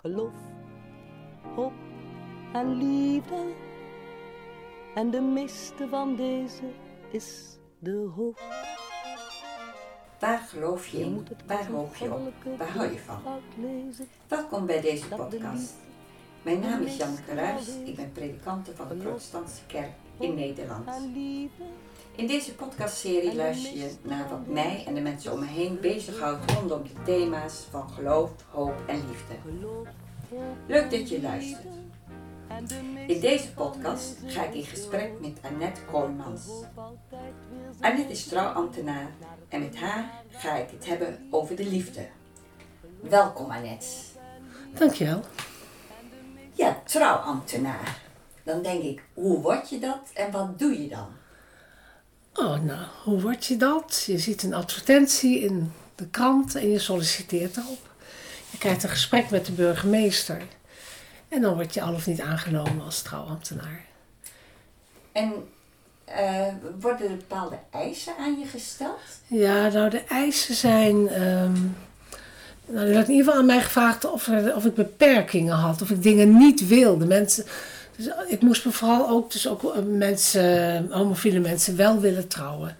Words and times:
geloof, 0.00 0.32
hoop 1.54 1.72
en 2.52 2.74
liefde. 2.74 3.54
En 4.94 5.10
de 5.10 5.20
meeste 5.20 5.88
van 5.88 6.16
deze 6.16 6.62
is 7.10 7.58
de 7.78 8.10
hoop. 8.16 8.40
Waar 10.18 10.38
geloof 10.38 10.86
je 10.86 10.98
in? 10.98 11.26
Waar 11.46 11.66
hoop 11.66 11.94
je 11.94 12.12
op? 12.12 12.32
Waar 12.58 12.68
hou 12.68 12.92
je 12.92 12.98
van? 12.98 13.22
Welkom 14.28 14.66
bij 14.66 14.80
deze 14.80 15.08
podcast. 15.08 15.74
Mijn 16.42 16.60
naam 16.60 16.82
is 16.82 16.96
Janneke 16.96 17.34
Ruijs. 17.34 17.68
Ik 17.84 17.96
ben 17.96 18.12
predikante 18.12 18.74
van 18.74 18.88
de 18.88 18.94
Protestantse 18.94 19.66
Kerk 19.66 19.92
in 20.18 20.34
Nederland. 20.34 20.88
In 22.18 22.26
deze 22.26 22.54
podcastserie 22.54 23.34
luister 23.34 23.76
je 23.76 23.90
naar 24.02 24.28
wat 24.28 24.46
mij 24.46 24.84
en 24.86 24.94
de 24.94 25.00
mensen 25.00 25.32
om 25.32 25.38
me 25.38 25.46
heen 25.46 25.80
bezighoudt 25.80 26.50
rondom 26.50 26.82
de 26.82 27.02
thema's 27.04 27.66
van 27.70 27.90
geloof, 27.90 28.30
hoop 28.50 28.74
en 28.86 29.02
liefde. 29.08 29.34
Leuk 30.66 30.90
dat 30.90 31.08
je 31.08 31.22
luistert. 31.22 31.74
In 33.06 33.20
deze 33.20 33.52
podcast 33.52 34.16
ga 34.26 34.44
ik 34.44 34.54
in 34.54 34.64
gesprek 34.64 35.20
met 35.20 35.38
Annette 35.42 35.80
Kooijmans. 35.90 36.42
Annette 37.80 38.12
is 38.12 38.26
trouwambtenaar 38.26 39.10
en 39.48 39.60
met 39.60 39.76
haar 39.76 40.22
ga 40.28 40.56
ik 40.56 40.70
het 40.70 40.86
hebben 40.86 41.26
over 41.30 41.56
de 41.56 41.66
liefde. 41.66 42.08
Welkom 43.00 43.50
Annette. 43.50 43.86
Dankjewel. 44.74 45.20
Ja, 46.52 46.82
trouwambtenaar. 46.84 48.02
Dan 48.42 48.62
denk 48.62 48.82
ik, 48.82 49.02
hoe 49.14 49.40
word 49.40 49.70
je 49.70 49.78
dat 49.78 50.10
en 50.14 50.30
wat 50.30 50.58
doe 50.58 50.82
je 50.82 50.88
dan? 50.88 51.26
Oh, 52.40 52.62
nou, 52.62 52.86
hoe 53.04 53.20
word 53.20 53.44
je 53.44 53.56
dat? 53.56 54.04
Je 54.06 54.18
ziet 54.18 54.42
een 54.42 54.54
advertentie 54.54 55.40
in 55.40 55.72
de 55.94 56.06
krant 56.08 56.54
en 56.54 56.70
je 56.70 56.78
solliciteert 56.78 57.56
erop. 57.56 57.88
Je 58.50 58.58
krijgt 58.58 58.82
een 58.82 58.88
gesprek 58.88 59.30
met 59.30 59.46
de 59.46 59.52
burgemeester. 59.52 60.42
En 61.28 61.40
dan 61.40 61.54
word 61.54 61.74
je 61.74 61.82
al 61.82 61.94
of 61.94 62.06
niet 62.06 62.20
aangenomen 62.20 62.84
als 62.84 63.02
trouwambtenaar. 63.02 63.84
En 65.12 65.32
uh, 66.08 66.42
worden 66.80 67.10
er 67.10 67.16
bepaalde 67.16 67.58
eisen 67.70 68.12
aan 68.18 68.38
je 68.38 68.46
gesteld? 68.46 69.00
Ja, 69.26 69.68
nou, 69.68 69.90
de 69.90 70.04
eisen 70.04 70.54
zijn. 70.54 71.22
Um, 71.22 71.76
nou, 72.66 72.86
er 72.86 72.94
werd 72.94 73.08
in 73.08 73.14
ieder 73.14 73.24
geval 73.24 73.40
aan 73.40 73.46
mij 73.46 73.62
gevraagd 73.62 74.10
of, 74.10 74.26
er, 74.26 74.56
of 74.56 74.64
ik 74.64 74.74
beperkingen 74.74 75.54
had, 75.54 75.82
of 75.82 75.90
ik 75.90 76.02
dingen 76.02 76.36
niet 76.36 76.66
wilde. 76.66 77.06
Mensen 77.06 77.44
dus 77.98 78.10
ik 78.28 78.40
moest 78.40 78.64
me 78.64 78.70
vooral 78.72 79.08
ook, 79.08 79.32
dus 79.32 79.48
ook 79.48 79.74
eh, 79.74 79.82
mensen, 79.82 80.88
homofiele 80.90 81.40
mensen 81.40 81.76
wel 81.76 82.00
willen 82.00 82.28
trouwen. 82.28 82.76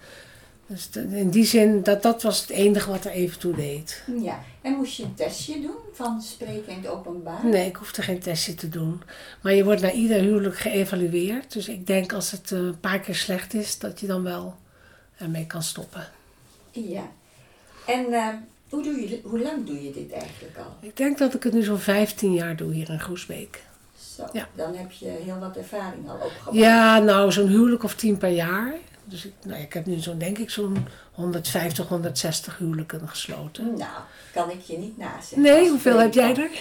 Dus 0.67 0.89
in 0.93 1.29
die 1.29 1.45
zin, 1.45 1.83
dat, 1.83 2.03
dat 2.03 2.21
was 2.21 2.41
het 2.41 2.49
enige 2.49 2.89
wat 2.89 3.05
er 3.05 3.11
even 3.11 3.39
toe 3.39 3.55
deed. 3.55 4.03
Ja, 4.21 4.39
en 4.61 4.73
moest 4.73 4.95
je 4.95 5.03
een 5.03 5.13
testje 5.13 5.61
doen 5.61 5.75
van 5.93 6.21
spreken 6.21 6.71
in 6.71 6.77
het 6.77 6.87
openbaar? 6.87 7.45
Nee, 7.45 7.67
ik 7.67 7.75
hoefde 7.75 8.01
geen 8.01 8.19
testje 8.19 8.55
te 8.55 8.69
doen. 8.69 9.01
Maar 9.41 9.53
je 9.53 9.63
wordt 9.63 9.81
na 9.81 9.91
ieder 9.91 10.21
huwelijk 10.21 10.57
geëvalueerd. 10.57 11.53
Dus 11.53 11.67
ik 11.67 11.87
denk 11.87 12.13
als 12.13 12.31
het 12.31 12.51
eh, 12.51 12.59
een 12.59 12.79
paar 12.79 12.99
keer 12.99 13.15
slecht 13.15 13.53
is, 13.53 13.79
dat 13.79 13.99
je 13.99 14.07
dan 14.07 14.23
wel 14.23 14.55
ermee 15.17 15.45
kan 15.45 15.63
stoppen. 15.63 16.07
Ja. 16.71 17.09
En 17.85 18.05
uh, 18.09 18.27
hoe, 18.69 18.83
doe 18.83 19.09
je, 19.09 19.19
hoe 19.23 19.39
lang 19.39 19.65
doe 19.65 19.83
je 19.83 19.91
dit 19.91 20.11
eigenlijk 20.11 20.57
al? 20.57 20.87
Ik 20.87 20.97
denk 20.97 21.17
dat 21.17 21.33
ik 21.33 21.43
het 21.43 21.53
nu 21.53 21.63
zo'n 21.63 21.79
15 21.79 22.33
jaar 22.33 22.55
doe 22.55 22.73
hier 22.73 22.89
in 22.89 22.99
Groesbeek. 22.99 23.63
Ja. 24.33 24.47
Dan 24.55 24.75
heb 24.75 24.91
je 24.91 25.05
heel 25.05 25.39
wat 25.39 25.57
ervaring 25.57 26.09
al 26.09 26.15
opgebouwd. 26.15 26.55
Ja, 26.55 26.99
nou 26.99 27.31
zo'n 27.31 27.47
huwelijk 27.47 27.83
of 27.83 27.95
tien 27.95 28.17
per 28.17 28.29
jaar. 28.29 28.73
Dus 29.09 29.25
ik, 29.25 29.33
nou, 29.43 29.61
ik 29.61 29.73
heb 29.73 29.85
nu 29.85 29.99
zo'n, 29.99 30.17
denk 30.17 30.37
ik, 30.37 30.49
zo'n 30.49 30.87
150, 31.11 31.87
160 31.87 32.57
huwelijken 32.57 33.07
gesloten. 33.07 33.77
Nou, 33.77 34.01
kan 34.33 34.49
ik 34.49 34.61
je 34.61 34.77
niet 34.77 34.97
nazeggen. 34.97 35.41
Nee, 35.41 35.69
hoeveel 35.69 35.99
heb 35.99 36.13
jij 36.13 36.35
er? 36.35 36.51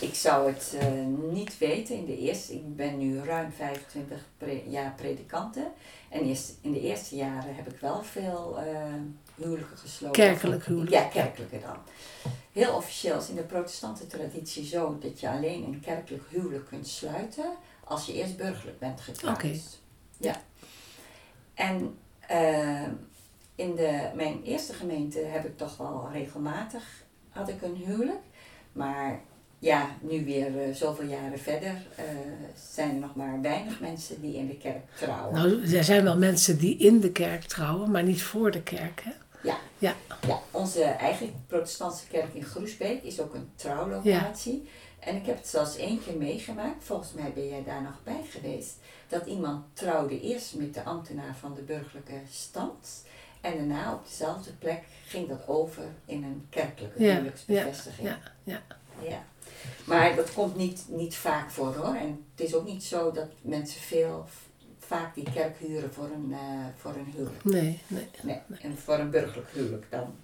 Ik 0.00 0.14
zou 0.14 0.52
het 0.52 0.74
uh, 0.74 1.32
niet 1.32 1.58
weten. 1.58 1.96
In 1.96 2.04
de 2.04 2.18
eerste, 2.18 2.52
ik 2.52 2.76
ben 2.76 2.98
nu 2.98 3.18
ruim 3.18 3.52
25 3.56 4.18
jaar 4.68 4.94
predikante. 4.96 5.66
En 6.08 6.24
eerst, 6.24 6.52
in 6.60 6.72
de 6.72 6.80
eerste 6.80 7.16
jaren 7.16 7.54
heb 7.54 7.68
ik 7.68 7.80
wel 7.80 8.02
veel 8.02 8.58
uh, 8.58 8.94
huwelijken 9.38 9.78
gesloten. 9.78 10.22
Kerkelijk 10.22 10.64
huwelijken? 10.64 10.98
Ja, 10.98 11.04
kerkelijke 11.04 11.60
dan. 11.60 11.76
Heel 12.52 12.74
officieel 12.74 13.18
is 13.18 13.28
in 13.28 13.34
de 13.34 13.42
protestante 13.42 14.06
traditie 14.06 14.64
zo 14.64 14.98
dat 15.00 15.20
je 15.20 15.28
alleen 15.28 15.64
een 15.64 15.80
kerkelijk 15.80 16.22
huwelijk 16.28 16.66
kunt 16.66 16.88
sluiten 16.88 17.50
als 17.84 18.06
je 18.06 18.12
eerst 18.12 18.36
burgerlijk 18.36 18.78
bent 18.78 19.00
getrouwd. 19.00 19.36
Oké. 19.36 19.58
Ja. 20.16 20.42
En 21.54 21.98
uh, 22.30 22.82
in 23.54 23.74
de, 23.74 24.10
mijn 24.14 24.42
eerste 24.42 24.72
gemeente 24.72 25.18
heb 25.18 25.44
ik 25.44 25.56
toch 25.56 25.76
wel 25.76 26.08
regelmatig 26.12 26.84
had 27.28 27.48
ik 27.48 27.62
een 27.62 27.76
huwelijk. 27.76 28.22
Maar 28.72 29.20
ja, 29.58 29.88
nu 30.00 30.24
weer 30.24 30.68
uh, 30.68 30.74
zoveel 30.74 31.06
jaren 31.06 31.38
verder 31.38 31.86
uh, 31.98 32.04
zijn 32.72 32.90
er 32.90 33.00
nog 33.00 33.14
maar 33.14 33.40
weinig 33.40 33.80
mensen 33.80 34.20
die 34.20 34.36
in 34.36 34.46
de 34.46 34.56
kerk 34.56 34.82
trouwen. 34.96 35.34
Nou, 35.34 35.76
er 35.76 35.84
zijn 35.84 36.04
wel 36.04 36.18
mensen 36.18 36.58
die 36.58 36.76
in 36.76 37.00
de 37.00 37.12
kerk 37.12 37.42
trouwen, 37.44 37.90
maar 37.90 38.02
niet 38.02 38.22
voor 38.22 38.50
de 38.50 38.62
kerk, 38.62 39.02
hè? 39.04 39.12
Ja. 39.78 39.94
ja. 40.08 40.18
ja. 40.26 40.40
Onze 40.50 40.82
eigen 40.82 41.44
protestantse 41.46 42.06
kerk 42.06 42.34
in 42.34 42.44
Groesbeek 42.44 43.02
is 43.02 43.20
ook 43.20 43.34
een 43.34 43.50
trouwlocatie. 43.54 44.62
Ja. 44.62 44.70
En 44.98 45.16
ik 45.16 45.26
heb 45.26 45.36
het 45.36 45.48
zelfs 45.48 45.76
één 45.76 46.02
keer 46.04 46.16
meegemaakt, 46.16 46.84
volgens 46.84 47.12
mij 47.12 47.32
ben 47.32 47.48
jij 47.48 47.64
daar 47.64 47.82
nog 47.82 48.02
bij 48.04 48.24
geweest, 48.30 48.76
dat 49.08 49.26
iemand 49.26 49.64
trouwde 49.72 50.20
eerst 50.20 50.54
met 50.54 50.74
de 50.74 50.82
ambtenaar 50.82 51.36
van 51.36 51.54
de 51.54 51.62
burgerlijke 51.62 52.20
stand. 52.30 53.04
En 53.40 53.56
daarna 53.56 53.94
op 53.94 54.04
dezelfde 54.04 54.52
plek 54.52 54.82
ging 55.06 55.28
dat 55.28 55.48
over 55.48 55.84
in 56.04 56.24
een 56.24 56.46
kerkelijke 56.50 57.02
ja. 57.02 57.12
huwelijksbevestiging. 57.12 58.08
Ja. 58.08 58.18
Ja. 58.44 58.62
ja. 59.02 59.24
Maar 59.84 60.16
dat 60.16 60.32
komt 60.32 60.56
niet, 60.56 60.84
niet 60.88 61.16
vaak 61.16 61.50
voor 61.50 61.74
hoor. 61.74 61.94
En 61.94 62.26
het 62.36 62.46
is 62.46 62.54
ook 62.54 62.66
niet 62.66 62.84
zo 62.84 63.12
dat 63.12 63.28
mensen 63.40 63.80
veel 63.80 64.26
vaak 64.88 65.14
die 65.14 65.30
kerk 65.34 65.58
huren 65.58 65.92
voor 65.92 66.10
een, 66.14 66.30
uh, 66.30 66.38
voor 66.76 66.94
een 66.94 67.12
huwelijk. 67.14 67.44
Nee, 67.44 67.80
nee, 67.86 68.08
nee. 68.22 68.40
En 68.60 68.78
voor 68.78 68.94
een 68.94 69.10
burgerlijk 69.10 69.50
huwelijk 69.52 69.86
dan. 69.90 70.14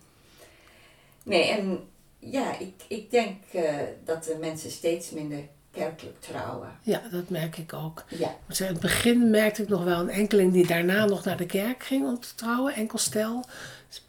Nee, 1.22 1.50
en 1.50 1.88
ja, 2.18 2.58
ik, 2.58 2.74
ik 2.88 3.10
denk 3.10 3.36
uh, 3.52 3.62
dat 4.04 4.24
de 4.24 4.36
mensen 4.40 4.70
steeds 4.70 5.10
minder 5.10 5.38
kerkelijk 5.70 6.20
trouwen. 6.20 6.78
Ja, 6.82 7.02
dat 7.10 7.28
merk 7.28 7.56
ik 7.56 7.72
ook. 7.72 8.04
Ja. 8.08 8.36
in 8.48 8.66
het 8.66 8.80
begin 8.80 9.30
merkte 9.30 9.62
ik 9.62 9.68
nog 9.68 9.84
wel 9.84 10.00
een 10.00 10.10
enkeling 10.10 10.52
die 10.52 10.66
daarna 10.66 11.04
nog 11.04 11.24
naar 11.24 11.36
de 11.36 11.46
kerk 11.46 11.82
ging 11.82 12.06
om 12.06 12.20
te 12.20 12.34
trouwen, 12.34 12.74
enkel 12.74 12.98
stel. 12.98 13.44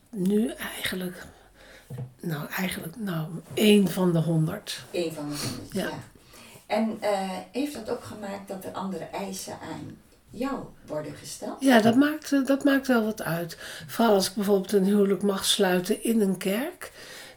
Nu 0.09 0.51
eigenlijk, 0.51 1.25
nou 2.19 2.47
eigenlijk, 2.49 2.95
nou, 2.95 3.27
één 3.53 3.87
van 3.87 4.11
de 4.11 4.19
honderd. 4.19 4.83
Eén 4.91 5.13
van 5.13 5.29
de 5.29 5.35
honderd, 5.35 5.73
ja. 5.73 5.87
ja. 5.87 5.99
En 6.65 6.97
uh, 7.01 7.29
heeft 7.51 7.73
dat 7.73 7.89
ook 7.89 8.03
gemaakt 8.03 8.47
dat 8.47 8.65
er 8.65 8.71
andere 8.71 9.03
eisen 9.03 9.59
aan 9.59 9.97
jou 10.37 10.59
worden 10.85 11.15
gesteld? 11.15 11.55
Ja, 11.59 11.81
dat 11.81 11.95
maakt, 11.95 12.47
dat 12.47 12.63
maakt 12.63 12.87
wel 12.87 13.03
wat 13.05 13.21
uit. 13.21 13.57
Vooral 13.87 14.13
als 14.13 14.27
ik 14.27 14.35
bijvoorbeeld 14.35 14.71
een 14.71 14.85
huwelijk 14.85 15.21
mag 15.21 15.45
sluiten 15.45 16.03
in 16.03 16.21
een 16.21 16.37
kerk, 16.37 16.91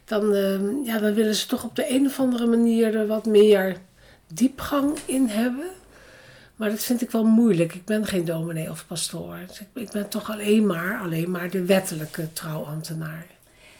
dan, 0.05 0.33
uh, 0.33 0.85
ja, 0.85 0.99
dan 0.99 1.13
willen 1.13 1.35
ze 1.35 1.47
toch 1.47 1.63
op 1.63 1.75
de 1.75 1.91
een 1.91 2.05
of 2.05 2.19
andere 2.19 2.45
manier 2.45 2.95
er 2.95 3.07
wat 3.07 3.25
meer 3.25 3.77
diepgang 4.33 4.97
in 5.05 5.27
hebben. 5.27 5.69
Maar 6.55 6.69
dat 6.69 6.83
vind 6.83 7.01
ik 7.01 7.11
wel 7.11 7.25
moeilijk. 7.25 7.73
Ik 7.73 7.85
ben 7.85 8.05
geen 8.05 8.25
dominee 8.25 8.69
of 8.69 8.87
pastoor. 8.87 9.37
Dus 9.47 9.59
ik, 9.59 9.67
ik, 9.73 9.91
ben 9.91 10.09
toch 10.09 10.31
alleen 10.31 10.65
maar, 10.65 10.99
alleen 10.99 11.31
maar 11.31 11.49
de 11.49 11.65
wettelijke 11.65 12.33
trouwambtenaar. 12.33 13.25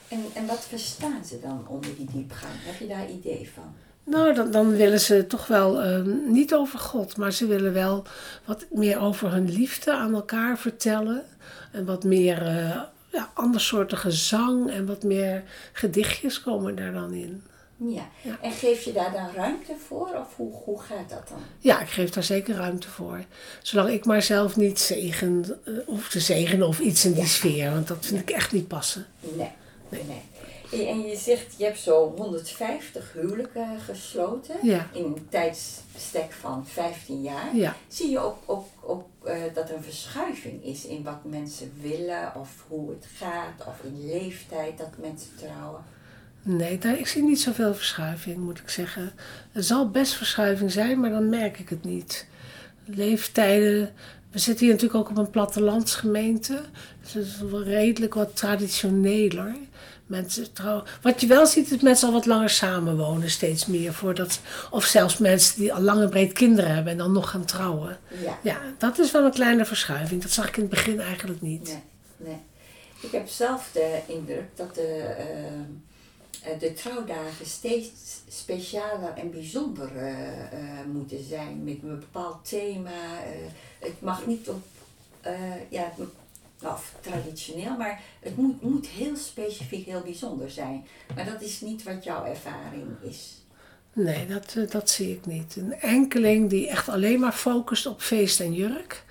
En, 0.07 0.25
en 0.33 0.45
wat 0.45 0.65
verstaan 0.69 1.25
ze 1.25 1.39
dan 1.39 1.67
onder 1.67 1.95
die 1.95 2.07
diepgang? 2.11 2.53
Heb 2.55 2.79
je 2.79 2.87
daar 2.87 3.09
idee 3.09 3.49
van? 3.53 3.73
Nou, 4.09 4.33
dan, 4.33 4.51
dan 4.51 4.75
willen 4.75 4.99
ze 4.99 5.27
toch 5.27 5.47
wel 5.47 5.85
uh, 5.85 6.01
niet 6.25 6.53
over 6.53 6.79
God, 6.79 7.17
maar 7.17 7.33
ze 7.33 7.47
willen 7.47 7.73
wel 7.73 8.03
wat 8.45 8.65
meer 8.71 8.99
over 8.99 9.31
hun 9.31 9.49
liefde 9.49 9.93
aan 9.93 10.13
elkaar 10.13 10.57
vertellen. 10.57 11.23
En 11.71 11.85
wat 11.85 12.03
meer 12.03 12.41
uh, 12.41 12.81
ja, 13.11 13.29
andersoortige 13.33 14.11
zang 14.11 14.71
en 14.71 14.85
wat 14.85 15.03
meer 15.03 15.43
gedichtjes 15.73 16.41
komen 16.41 16.75
daar 16.75 16.93
dan 16.93 17.13
in. 17.13 17.43
Ja. 17.77 18.09
ja. 18.21 18.37
en 18.41 18.51
geef 18.51 18.83
je 18.83 18.91
daar 18.91 19.11
dan 19.11 19.29
ruimte 19.35 19.75
voor 19.87 20.07
of 20.07 20.35
hoe, 20.35 20.53
hoe 20.53 20.81
gaat 20.81 21.09
dat 21.09 21.27
dan? 21.27 21.37
Ja, 21.59 21.81
ik 21.81 21.89
geef 21.89 22.09
daar 22.09 22.23
zeker 22.23 22.55
ruimte 22.55 22.89
voor. 22.89 23.23
Zolang 23.61 23.89
ik 23.89 24.05
maar 24.05 24.21
zelf 24.21 24.55
niet 24.55 24.79
zegen, 24.79 25.45
uh, 25.65 25.77
hoef 25.85 26.09
te 26.09 26.19
zegenen 26.19 26.67
of 26.67 26.79
iets 26.79 27.05
in 27.05 27.13
die 27.13 27.21
ja. 27.21 27.27
sfeer, 27.27 27.71
want 27.71 27.87
dat 27.87 28.05
vind 28.05 28.19
ik 28.19 28.29
echt 28.29 28.51
niet 28.51 28.67
passen. 28.67 29.05
Nee, 29.19 29.51
nee. 29.89 30.03
nee. 30.07 30.21
En 30.71 31.01
je 31.01 31.15
zegt, 31.15 31.55
je 31.57 31.63
hebt 31.63 31.79
zo 31.79 32.13
150 32.17 33.13
huwelijken 33.13 33.79
gesloten 33.79 34.55
ja. 34.61 34.89
in 34.93 35.03
een 35.03 35.27
tijdsbestek 35.29 36.31
van 36.31 36.67
15 36.67 37.21
jaar. 37.21 37.55
Ja. 37.55 37.75
Zie 37.87 38.09
je 38.09 38.19
ook, 38.19 38.37
ook, 38.45 38.67
ook 38.81 39.05
uh, 39.25 39.33
dat 39.53 39.69
er 39.69 39.75
een 39.75 39.83
verschuiving 39.83 40.63
is 40.63 40.85
in 40.85 41.03
wat 41.03 41.23
mensen 41.23 41.71
willen 41.81 42.35
of 42.35 42.65
hoe 42.67 42.89
het 42.89 43.05
gaat 43.17 43.67
of 43.67 43.83
in 43.83 44.05
leeftijd 44.05 44.77
dat 44.77 44.97
mensen 44.97 45.29
trouwen? 45.37 45.83
Nee, 46.43 46.77
daar, 46.77 46.99
ik 46.99 47.07
zie 47.07 47.23
niet 47.23 47.41
zoveel 47.41 47.73
verschuiving, 47.73 48.37
moet 48.37 48.59
ik 48.59 48.69
zeggen. 48.69 49.11
Er 49.51 49.63
zal 49.63 49.89
best 49.89 50.13
verschuiving 50.13 50.71
zijn, 50.71 50.99
maar 50.99 51.09
dan 51.09 51.29
merk 51.29 51.59
ik 51.59 51.69
het 51.69 51.83
niet. 51.83 52.27
Leeftijden. 52.85 53.93
We 54.31 54.39
zitten 54.39 54.65
hier 54.65 54.73
natuurlijk 54.73 54.99
ook 54.99 55.09
op 55.09 55.17
een 55.17 55.29
plattelandsgemeente. 55.29 56.61
Dus 57.01 57.13
het 57.13 57.25
is 57.25 57.39
wel 57.39 57.63
redelijk 57.63 58.13
wat 58.13 58.35
traditioneler. 58.35 59.55
Mensen 60.09 60.53
trouwen. 60.53 60.83
Wat 61.01 61.21
je 61.21 61.27
wel 61.27 61.45
ziet, 61.45 61.71
is 61.71 61.81
mensen 61.81 62.07
al 62.07 62.13
wat 62.13 62.25
langer 62.25 62.49
samenwonen, 62.49 63.29
steeds 63.29 63.65
meer. 63.65 63.93
Voordat, 63.93 64.39
of 64.71 64.85
zelfs 64.85 65.17
mensen 65.17 65.59
die 65.59 65.73
al 65.73 65.81
lang 65.81 66.01
en 66.01 66.09
breed 66.09 66.33
kinderen 66.33 66.73
hebben 66.73 66.91
en 66.91 66.97
dan 66.97 67.11
nog 67.11 67.29
gaan 67.29 67.45
trouwen. 67.45 67.97
Ja. 68.23 68.39
Ja, 68.43 68.59
dat 68.77 68.99
is 68.99 69.11
wel 69.11 69.25
een 69.25 69.31
kleine 69.31 69.65
verschuiving. 69.65 70.21
Dat 70.21 70.31
zag 70.31 70.47
ik 70.47 70.55
in 70.55 70.61
het 70.61 70.71
begin 70.71 70.99
eigenlijk 70.99 71.41
niet. 71.41 71.67
Nee, 71.67 71.83
nee. 72.17 72.37
Ik 73.01 73.11
heb 73.11 73.27
zelf 73.27 73.69
de 73.73 73.99
indruk 74.07 74.47
dat 74.55 74.75
de, 74.75 74.97
eh, 74.97 75.53
eh, 76.51 76.59
de 76.59 76.73
trouwdagen 76.73 77.45
steeds 77.45 77.89
specialer 78.27 79.13
en 79.15 79.31
bijzonder 79.31 79.97
eh, 79.97 80.85
moeten 80.91 81.23
zijn. 81.23 81.63
Met 81.63 81.77
een 81.83 81.99
bepaald 81.99 82.49
thema. 82.49 82.91
het 83.79 84.01
mag 84.01 84.25
niet 84.25 84.49
op, 84.49 84.63
ja, 85.69 85.93
of 86.63 86.95
traditioneel, 87.01 87.77
maar 87.77 88.01
het 88.19 88.37
moet, 88.37 88.61
moet 88.61 88.87
heel 88.87 89.15
specifiek, 89.15 89.85
heel 89.85 90.01
bijzonder 90.01 90.49
zijn. 90.49 90.87
Maar 91.15 91.25
dat 91.25 91.41
is 91.41 91.61
niet 91.61 91.83
wat 91.83 92.03
jouw 92.03 92.25
ervaring 92.25 92.87
is. 93.01 93.43
Nee, 93.93 94.27
dat, 94.27 94.55
eh, 94.57 94.69
dat 94.69 94.89
zie 94.89 95.15
ik 95.15 95.25
niet. 95.25 95.55
Een 95.55 95.73
enkeling 95.73 96.49
die 96.49 96.69
echt 96.69 96.89
alleen 96.89 97.19
maar 97.19 97.31
focust 97.31 97.85
op 97.85 98.01
feest 98.01 98.39
en 98.39 98.53
jurk. 98.53 99.03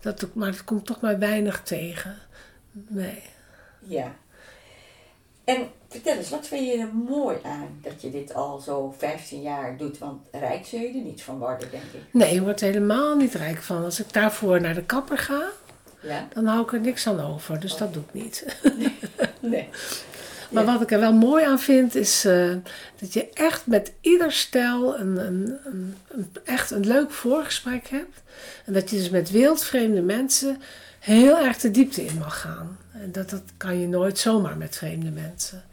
Dat, 0.00 0.26
maar 0.34 0.50
dat 0.50 0.64
komt 0.64 0.86
toch 0.86 1.00
maar 1.00 1.18
weinig 1.18 1.62
tegen. 1.62 2.18
Nee. 2.72 3.22
Ja. 3.80 4.14
En 5.44 5.68
vertel 5.88 6.16
eens, 6.16 6.30
wat 6.30 6.46
vind 6.46 6.66
je 6.66 6.78
er 6.78 6.94
mooi 6.94 7.36
aan 7.42 7.78
dat 7.82 8.02
je 8.02 8.10
dit 8.10 8.34
al 8.34 8.58
zo 8.58 8.94
15 8.98 9.42
jaar 9.42 9.76
doet? 9.76 9.98
Want 9.98 10.26
rijk 10.30 10.66
zul 10.66 10.80
je 10.80 10.88
er 10.88 11.04
niet 11.04 11.22
van 11.22 11.38
worden, 11.38 11.70
denk 11.70 11.82
ik. 11.82 12.00
Nee, 12.10 12.34
je 12.34 12.42
wordt 12.42 12.60
helemaal 12.60 13.16
niet 13.16 13.34
rijk 13.34 13.62
van. 13.62 13.84
Als 13.84 14.00
ik 14.00 14.12
daarvoor 14.12 14.60
naar 14.60 14.74
de 14.74 14.84
kapper 14.84 15.18
ga, 15.18 15.42
Ja? 16.04 16.28
dan 16.34 16.46
hou 16.46 16.62
ik 16.62 16.72
er 16.72 16.80
niks 16.80 17.06
aan 17.06 17.20
over. 17.20 17.60
Dus 17.60 17.76
dat 17.76 17.92
doe 17.94 18.02
ik 18.12 18.22
niet. 18.22 18.44
Nee. 19.40 19.68
Maar 20.50 20.64
Ja. 20.64 20.72
wat 20.72 20.82
ik 20.82 20.90
er 20.90 21.00
wel 21.00 21.12
mooi 21.12 21.44
aan 21.44 21.58
vind, 21.60 21.94
is 21.94 22.24
eh, 22.24 22.54
dat 22.98 23.12
je 23.12 23.28
echt 23.30 23.66
met 23.66 23.92
ieder 24.00 24.32
stel 24.32 24.98
een, 24.98 25.16
een, 25.26 25.58
een, 25.64 25.96
een- 26.08 26.30
echt 26.44 26.70
een 26.70 26.86
leuk 26.86 27.10
voorgesprek 27.10 27.88
hebt. 27.88 28.22
En 28.64 28.72
dat 28.72 28.90
je 28.90 28.96
dus 28.96 29.10
met 29.10 29.30
wildvreemde 29.30 30.00
mensen 30.02 30.62
heel 31.00 31.38
erg 31.38 31.58
de 31.58 31.70
diepte 31.70 32.04
in 32.04 32.18
mag 32.18 32.40
gaan. 32.40 32.78
En 32.92 33.12
dat, 33.12 33.30
dat 33.30 33.42
kan 33.56 33.78
je 33.80 33.88
nooit 33.88 34.18
zomaar 34.18 34.56
met 34.56 34.76
vreemde 34.76 35.10
mensen. 35.10 35.64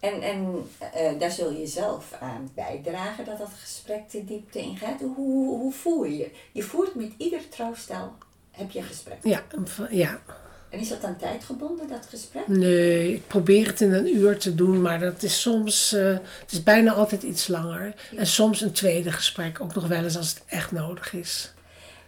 En, 0.00 0.22
en 0.22 0.68
eh, 0.94 1.18
daar 1.18 1.30
zul 1.30 1.50
je 1.52 1.66
zelf 1.66 2.12
aan 2.20 2.50
bijdragen 2.54 3.24
dat 3.24 3.38
dat 3.38 3.50
gesprek 3.62 4.10
de 4.10 4.24
diepte 4.24 4.58
ingaat. 4.58 5.00
Hoe, 5.00 5.14
hoe, 5.14 5.58
hoe 5.60 5.72
voer 5.72 6.08
je 6.08 6.16
je? 6.16 6.30
Je 6.52 6.62
voert 6.62 6.94
met 6.94 7.12
ieder 7.16 7.48
trouwstel, 7.48 8.12
heb 8.54 8.70
je 8.70 8.78
een 8.78 8.84
gesprek. 8.84 9.18
Ja, 9.22 9.42
ja. 9.90 10.20
En 10.68 10.80
is 10.80 10.88
dat 10.88 11.00
dan 11.00 11.16
tijdgebonden, 11.16 11.88
dat 11.88 12.06
gesprek? 12.10 12.48
Nee, 12.48 13.14
ik 13.14 13.26
probeer 13.26 13.66
het 13.66 13.80
in 13.80 13.92
een 13.92 14.16
uur 14.16 14.38
te 14.38 14.54
doen, 14.54 14.82
maar 14.82 15.00
dat 15.00 15.22
is 15.22 15.40
soms, 15.40 15.92
eh, 15.92 16.06
het 16.40 16.52
is 16.52 16.62
bijna 16.62 16.92
altijd 16.92 17.22
iets 17.22 17.48
langer. 17.48 17.94
En 18.16 18.26
soms 18.26 18.60
een 18.60 18.72
tweede 18.72 19.12
gesprek, 19.12 19.60
ook 19.60 19.74
nog 19.74 19.86
wel 19.86 20.04
eens 20.04 20.16
als 20.16 20.28
het 20.28 20.42
echt 20.46 20.72
nodig 20.72 21.12
is. 21.12 21.52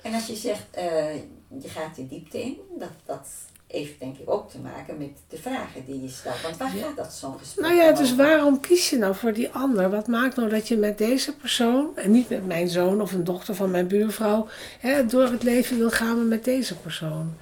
En 0.02 0.14
als 0.14 0.26
je 0.26 0.36
zegt, 0.36 0.66
eh, 0.70 1.14
je 1.60 1.68
gaat 1.68 1.96
de 1.96 2.06
diepte 2.06 2.42
in, 2.42 2.56
dat, 2.78 2.90
dat 3.04 3.28
heeft 3.76 4.00
denk 4.00 4.16
ik 4.18 4.30
ook 4.30 4.50
te 4.50 4.58
maken 4.58 4.98
met 4.98 5.08
de 5.28 5.36
vragen 5.36 5.84
die 5.86 6.02
je 6.02 6.08
stelt. 6.08 6.42
Want 6.42 6.56
waar 6.56 6.70
gaat 6.70 6.96
dat 6.96 7.12
zo'n 7.12 7.38
gesprek 7.38 7.64
Nou 7.66 7.76
ja, 7.78 7.92
dus 7.92 8.12
over? 8.12 8.24
waarom 8.24 8.60
kies 8.60 8.90
je 8.90 8.96
nou 8.98 9.14
voor 9.14 9.32
die 9.32 9.50
ander? 9.50 9.90
Wat 9.90 10.06
maakt 10.06 10.36
nou 10.36 10.48
dat 10.48 10.68
je 10.68 10.76
met 10.76 10.98
deze 10.98 11.36
persoon, 11.36 11.96
en 11.96 12.10
niet 12.10 12.28
met 12.28 12.46
mijn 12.46 12.68
zoon 12.68 13.00
of 13.00 13.12
een 13.12 13.24
dochter 13.24 13.54
van 13.54 13.70
mijn 13.70 13.86
buurvrouw, 13.86 14.46
hè, 14.78 15.06
door 15.06 15.30
het 15.30 15.42
leven 15.42 15.78
wil 15.78 15.90
gaan, 15.90 16.16
maar 16.16 16.24
met 16.26 16.44
deze 16.44 16.76
persoon? 16.76 17.34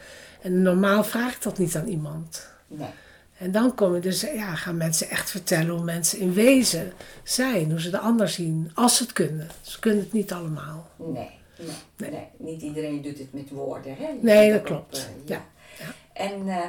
En 0.42 0.62
normaal 0.62 1.04
vraag 1.04 1.34
ik 1.34 1.42
dat 1.42 1.58
niet 1.58 1.76
aan 1.76 1.86
iemand. 1.88 2.46
Nee. 2.66 2.88
En 3.38 3.52
dan 3.52 3.74
komen 3.74 4.00
dus, 4.00 4.20
ja, 4.20 4.54
gaan 4.54 4.76
mensen 4.76 5.08
echt 5.10 5.30
vertellen 5.30 5.68
hoe 5.68 5.84
mensen 5.84 6.18
in 6.18 6.32
wezen 6.32 6.92
zijn, 7.24 7.70
hoe 7.70 7.80
ze 7.80 7.90
de 7.90 7.98
ander 7.98 8.28
zien, 8.28 8.70
als 8.74 8.96
ze 8.96 9.02
het 9.02 9.12
kunnen. 9.12 9.48
Ze 9.62 9.78
kunnen 9.80 10.00
het 10.04 10.12
niet 10.12 10.32
allemaal. 10.32 10.88
Nee, 10.96 11.30
nee, 11.96 12.10
nee. 12.10 12.26
Niet 12.36 12.62
iedereen 12.62 13.02
doet 13.02 13.18
het 13.18 13.32
met 13.32 13.50
woorden. 13.50 13.94
Hè? 13.98 14.08
Je 14.08 14.18
Nee, 14.20 14.52
dat 14.52 14.62
klopt. 14.62 14.96
eh, 14.96 15.28
Ja, 15.28 15.34
ja. 15.34 15.42
En, 16.14 16.48
eh, 16.48 16.68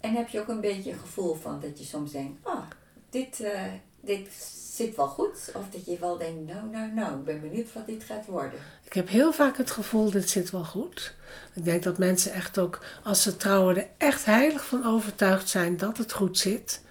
en 0.00 0.14
heb 0.14 0.28
je 0.28 0.40
ook 0.40 0.48
een 0.48 0.60
beetje 0.60 0.90
een 0.90 0.98
gevoel 0.98 1.34
van 1.34 1.60
dat 1.60 1.78
je 1.78 1.84
soms 1.84 2.12
denkt, 2.12 2.46
ah, 2.46 2.62
dit, 3.10 3.40
eh, 3.40 3.62
dit 4.00 4.28
zit 4.74 4.96
wel 4.96 5.06
goed. 5.06 5.52
Of 5.54 5.70
dat 5.70 5.84
je 5.84 5.98
wel 5.98 6.18
denkt, 6.18 6.52
nou, 6.52 6.68
nou, 6.70 6.92
nou, 6.92 7.18
ik 7.18 7.24
ben 7.24 7.40
benieuwd 7.40 7.72
wat 7.72 7.86
dit 7.86 8.04
gaat 8.04 8.26
worden. 8.26 8.58
Ik 8.84 8.92
heb 8.92 9.08
heel 9.08 9.32
vaak 9.32 9.56
het 9.56 9.70
gevoel, 9.70 10.10
dit 10.10 10.30
zit 10.30 10.50
wel 10.50 10.64
goed. 10.64 11.14
Ik 11.54 11.64
denk 11.64 11.82
dat 11.82 11.98
mensen 11.98 12.32
echt 12.32 12.58
ook, 12.58 12.80
als 13.02 13.22
ze 13.22 13.36
trouwen, 13.36 13.76
er 13.76 13.86
echt 13.98 14.24
heilig 14.24 14.66
van 14.66 14.86
overtuigd 14.86 15.48
zijn 15.48 15.76
dat 15.76 15.98
het 15.98 16.12
goed 16.12 16.38
zit. 16.38 16.82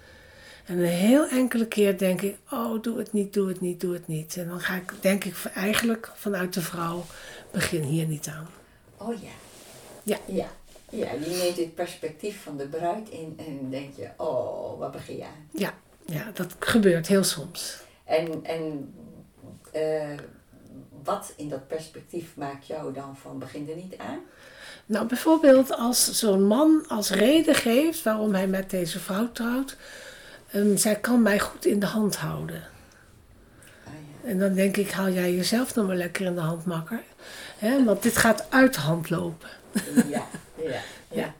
En 0.64 0.78
een 0.78 0.84
heel 0.84 1.28
enkele 1.28 1.66
keer 1.66 1.98
denk 1.98 2.22
ik, 2.22 2.36
oh, 2.50 2.82
doe 2.82 2.98
het 2.98 3.12
niet, 3.12 3.32
doe 3.32 3.48
het 3.48 3.60
niet, 3.60 3.80
doe 3.80 3.92
het 3.92 4.06
niet. 4.06 4.36
En 4.36 4.48
dan 4.48 4.60
ga 4.60 4.74
ik, 4.74 4.92
denk 5.00 5.24
ik 5.24 5.36
eigenlijk 5.54 6.10
vanuit 6.14 6.54
de 6.54 6.60
vrouw, 6.60 7.04
begin 7.50 7.82
hier 7.82 8.06
niet 8.06 8.28
aan. 8.28 8.48
Oh 8.96 9.22
ja. 9.22 9.30
Ja. 10.02 10.18
Ja. 10.26 10.48
Ja, 10.96 11.12
je 11.12 11.36
neemt 11.42 11.56
het 11.56 11.74
perspectief 11.74 12.42
van 12.42 12.56
de 12.56 12.66
bruid 12.66 13.08
in 13.08 13.34
en 13.46 13.70
denk 13.70 13.96
je, 13.96 14.08
oh, 14.16 14.78
wat 14.78 14.92
begin 14.92 15.16
je 15.16 15.24
aan? 15.24 15.48
Ja, 15.50 15.74
ja 16.06 16.30
dat 16.34 16.54
gebeurt 16.58 17.06
heel 17.06 17.24
soms. 17.24 17.76
En, 18.04 18.44
en 18.44 18.94
eh, 19.72 20.18
wat 21.02 21.32
in 21.36 21.48
dat 21.48 21.66
perspectief 21.68 22.36
maakt 22.36 22.66
jou 22.66 22.92
dan 22.92 23.16
van 23.16 23.38
begin 23.38 23.68
er 23.68 23.76
niet 23.76 23.98
aan? 23.98 24.18
Nou, 24.86 25.06
bijvoorbeeld 25.06 25.76
als 25.76 26.18
zo'n 26.18 26.46
man 26.46 26.84
als 26.88 27.10
reden 27.10 27.54
geeft 27.54 28.02
waarom 28.02 28.34
hij 28.34 28.46
met 28.46 28.70
deze 28.70 28.98
vrouw 29.00 29.32
trouwt. 29.32 29.76
ehm, 30.50 30.76
zij 30.76 30.96
kan 30.96 31.22
mij 31.22 31.38
goed 31.38 31.66
in 31.66 31.78
de 31.78 31.86
hand 31.86 32.16
houden. 32.16 32.62
Ah, 33.84 33.92
ja. 34.22 34.28
En 34.28 34.38
dan 34.38 34.54
denk 34.54 34.76
ik, 34.76 34.90
haal 34.90 35.10
jij 35.10 35.34
jezelf 35.34 35.74
nog 35.74 35.86
maar 35.86 35.96
lekker 35.96 36.26
in 36.26 36.34
de 36.34 36.40
hand, 36.40 36.64
makker. 36.64 37.02
Hè, 37.58 37.84
want 37.84 38.02
dit 38.02 38.16
gaat 38.16 38.46
uit 38.48 38.74
de 38.74 38.80
hand 38.80 39.10
lopen. 39.10 39.48
Ja, 40.08 40.26
ja. 41.14 41.34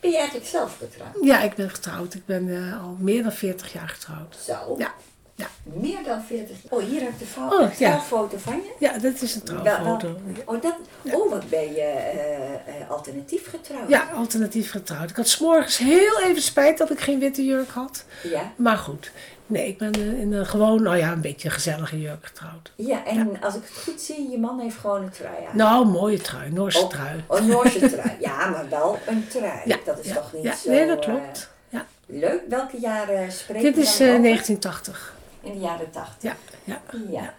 Ben 0.00 0.10
je 0.10 0.16
eigenlijk 0.16 0.46
zelf 0.46 0.78
getrouwd? 0.78 1.16
Ja, 1.22 1.40
ik 1.42 1.54
ben 1.54 1.70
getrouwd. 1.70 2.14
Ik 2.14 2.26
ben 2.26 2.48
eh, 2.56 2.82
al 2.82 2.96
meer 2.98 3.22
dan 3.22 3.32
40 3.32 3.72
jaar 3.72 3.88
getrouwd. 3.88 4.36
Zo. 4.36 4.74
Ja, 4.78 4.94
ja. 5.40 5.46
Meer 5.62 5.98
dan 6.04 6.22
40 6.22 6.56
Oh, 6.68 6.82
hier 6.82 7.00
heb 7.00 7.10
ik 7.10 7.18
de 7.18 7.24
vrouw, 7.24 7.48
Oh, 7.50 7.60
een 7.60 7.70
ja. 7.78 8.00
foto 8.00 8.36
van 8.38 8.54
je. 8.54 8.70
Ja, 8.78 8.98
dit 8.98 9.22
is 9.22 9.34
een 9.34 9.42
trouwfoto. 9.42 10.16
Oh, 10.44 10.62
dat, 10.62 10.74
oh 11.12 11.30
wat 11.30 11.48
ben 11.48 11.72
je 11.72 11.80
eh, 11.80 12.54
eh, 12.54 12.90
alternatief 12.90 13.48
getrouwd? 13.48 13.88
Ja, 13.88 14.08
alternatief 14.14 14.70
getrouwd. 14.70 15.10
Ik 15.10 15.16
had 15.16 15.28
's 15.28 15.38
morgens 15.38 15.78
heel 15.78 16.20
even 16.20 16.42
spijt 16.42 16.78
dat 16.78 16.90
ik 16.90 17.00
geen 17.00 17.18
witte 17.18 17.44
jurk 17.44 17.68
had. 17.70 18.04
Ja, 18.22 18.52
Maar 18.56 18.76
goed. 18.76 19.10
Nee, 19.46 19.66
ik 19.68 19.78
ben 19.78 19.92
eh, 19.92 20.20
in 20.20 20.32
een 20.32 20.46
gewoon, 20.46 20.82
nou 20.82 20.96
ja, 20.96 21.12
een 21.12 21.20
beetje 21.20 21.48
een 21.48 21.54
gezellige 21.54 22.00
jurk 22.00 22.26
getrouwd. 22.26 22.72
ja 22.76 23.04
en 23.06 23.42
als 23.42 23.54
ik 23.54 23.62
het 23.62 23.82
goed 23.84 24.00
zie, 24.00 24.30
je 24.30 24.38
man 24.38 24.60
heeft 24.60 24.76
gewoon 24.76 25.02
een 25.02 25.10
trui 25.10 25.34
aan. 25.50 25.56
Nou, 25.56 25.86
mooie 25.86 26.18
trui, 26.20 26.50
Noorse 26.52 26.78
Oh, 26.78 26.88
trui. 26.88 27.24
Oh, 27.26 27.40
Noorse 27.40 27.78
trui. 27.94 28.16
Ja, 28.20 28.48
maar 28.48 28.68
wel 28.68 28.98
een 29.06 29.28
trui. 29.28 29.60
Ja, 29.64 29.76
dat 29.84 29.98
is 29.98 30.06
ja, 30.06 30.14
toch 30.14 30.32
niet 30.32 30.42
ja, 30.42 30.56
zo... 30.56 30.70
Nee, 30.70 30.86
dat 30.86 30.98
klopt. 30.98 31.48
Ja. 31.68 31.86
leuk. 32.06 32.42
Welke 32.48 32.76
jaren 32.80 33.32
spreken 33.32 33.62
Dit 33.62 33.76
is 33.76 33.96
dan 33.96 34.06
eh, 34.06 34.12
over? 34.12 34.22
1980. 34.22 35.14
In 35.40 35.52
de 35.52 35.58
jaren 35.58 35.90
80. 35.90 36.22
Ja, 36.22 36.36
ja. 36.64 36.80
Ja. 37.10 37.34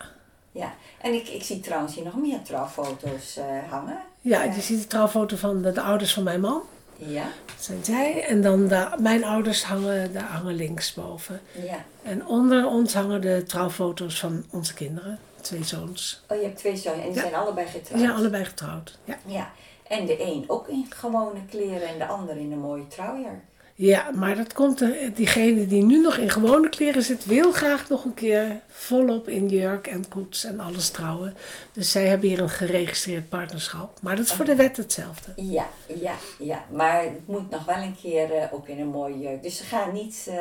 ja. 0.51 0.73
En 1.01 1.13
ik, 1.13 1.27
ik 1.27 1.43
zie 1.43 1.59
trouwens 1.59 1.95
hier 1.95 2.03
nog 2.03 2.15
meer 2.15 2.41
trouwfoto's 2.41 3.37
eh, 3.37 3.45
hangen. 3.69 3.97
Ja, 4.21 4.43
je 4.43 4.61
ziet 4.61 4.81
de 4.81 4.87
trouwfoto 4.87 5.35
van 5.35 5.61
de, 5.61 5.71
de 5.71 5.81
ouders 5.81 6.13
van 6.13 6.23
mijn 6.23 6.39
man. 6.41 6.61
Ja, 6.95 7.23
Dat 7.45 7.55
zijn 7.63 7.83
zij. 7.85 8.23
En 8.25 8.41
dan 8.41 8.67
de, 8.67 8.87
mijn 8.99 9.23
ouders 9.23 9.63
hangen, 9.63 10.13
daar 10.13 10.23
hangen 10.23 10.55
linksboven. 10.55 11.41
ja. 11.65 11.85
En 12.03 12.25
onder 12.27 12.67
ons 12.67 12.93
hangen 12.93 13.21
de 13.21 13.43
trouwfoto's 13.47 14.19
van 14.19 14.43
onze 14.49 14.73
kinderen. 14.73 15.19
Twee 15.41 15.63
zoons. 15.63 16.21
Oh, 16.27 16.37
je 16.37 16.43
hebt 16.43 16.57
twee 16.57 16.75
zoons 16.77 16.97
en 16.97 17.05
die 17.05 17.13
Ja. 17.15 17.21
zijn 17.21 17.35
allebei 17.35 17.65
Die 17.65 17.79
getrouwd. 17.79 18.01
zijn 18.01 18.13
allebei 18.13 18.45
getrouwd. 18.45 18.97
Ja. 19.03 19.17
Ja. 19.25 19.51
En 19.87 20.05
de 20.05 20.21
een 20.23 20.43
ook 20.47 20.67
in 20.67 20.85
gewone 20.89 21.39
kleren 21.49 21.87
en 21.87 21.97
de 21.97 22.05
ander 22.07 22.37
in 22.37 22.51
een 22.51 22.59
mooie 22.59 22.87
trouwjurk. 22.87 23.41
Ja, 23.75 24.11
maar 24.15 24.35
dat 24.35 24.53
komt 24.53 24.81
er, 24.81 25.13
diegene 25.13 25.67
die 25.67 25.83
nu 25.83 26.01
nog 26.01 26.17
in 26.17 26.29
gewone 26.29 26.69
kleren 26.69 27.03
zit, 27.03 27.25
wil 27.25 27.51
graag 27.51 27.89
nog 27.89 28.05
een 28.05 28.13
keer 28.13 28.59
volop 28.67 29.27
in 29.29 29.47
jurk 29.47 29.87
en 29.87 30.07
koets 30.07 30.43
en 30.43 30.59
alles 30.59 30.89
trouwen. 30.89 31.35
Dus 31.73 31.91
zij 31.91 32.07
hebben 32.07 32.29
hier 32.29 32.39
een 32.39 32.49
geregistreerd 32.49 33.29
partnerschap. 33.29 33.99
Maar 34.01 34.15
dat 34.15 34.25
is 34.25 34.31
voor 34.31 34.45
de 34.45 34.55
wet 34.55 34.77
hetzelfde. 34.77 35.31
Ja, 35.35 35.69
ja, 36.01 36.15
ja. 36.39 36.65
Maar 36.71 37.03
het 37.03 37.27
moet 37.27 37.49
nog 37.49 37.65
wel 37.65 37.77
een 37.77 37.95
keer 38.01 38.31
eh, 38.33 38.53
ook 38.53 38.67
in 38.67 38.79
een 38.79 38.87
mooie 38.87 39.19
jurk. 39.19 39.43
Dus 39.43 39.57
ze 39.57 39.63
gaan, 39.63 39.93
niet, 39.93 40.25
eh, 40.29 40.35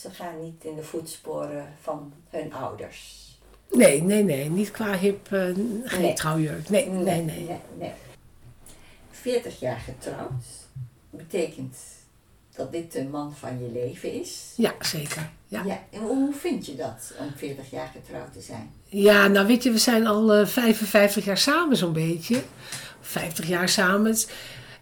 ze 0.00 0.10
gaan 0.10 0.42
niet 0.42 0.64
in 0.64 0.74
de 0.76 0.82
voetsporen 0.82 1.66
van 1.80 2.12
hun 2.30 2.52
ouders. 2.54 3.20
Nee, 3.70 4.02
nee, 4.02 4.22
nee. 4.24 4.50
Niet 4.50 4.70
qua 4.70 4.96
hip, 4.98 5.32
eh, 5.32 5.40
geen 5.84 6.00
Nee. 6.00 6.12
trouwjurk. 6.14 6.68
Nee, 6.68 6.86
nee, 6.88 7.04
nee. 7.04 7.22
nee, 7.22 7.58
nee. 7.78 7.92
40 9.10 9.60
jaar 9.60 9.78
getrouwd 9.78 10.44
betekent 11.10 11.76
dat 12.56 12.72
dit 12.72 12.92
de 12.92 13.04
man 13.04 13.34
van 13.38 13.58
je 13.60 13.70
leven 13.72 14.12
is. 14.12 14.52
Ja, 14.56 14.74
zeker. 14.80 15.30
Ja. 15.48 15.62
Ja, 15.64 15.82
en 15.90 16.00
hoe 16.00 16.32
vind 16.34 16.66
je 16.66 16.76
dat 16.76 17.12
om 17.18 17.32
40 17.36 17.70
jaar 17.70 17.90
getrouwd 17.94 18.32
te 18.32 18.40
zijn? 18.40 18.70
Ja, 18.84 19.28
nou 19.28 19.46
weet 19.46 19.62
je, 19.62 19.70
we 19.70 19.78
zijn 19.78 20.06
al 20.06 20.32
eh 20.32 20.46
55 20.46 21.24
jaar 21.24 21.38
samen 21.38 21.76
zo'n 21.76 21.92
beetje. 21.92 22.42
50 23.00 23.46
jaar 23.46 23.68
samen. 23.68 24.16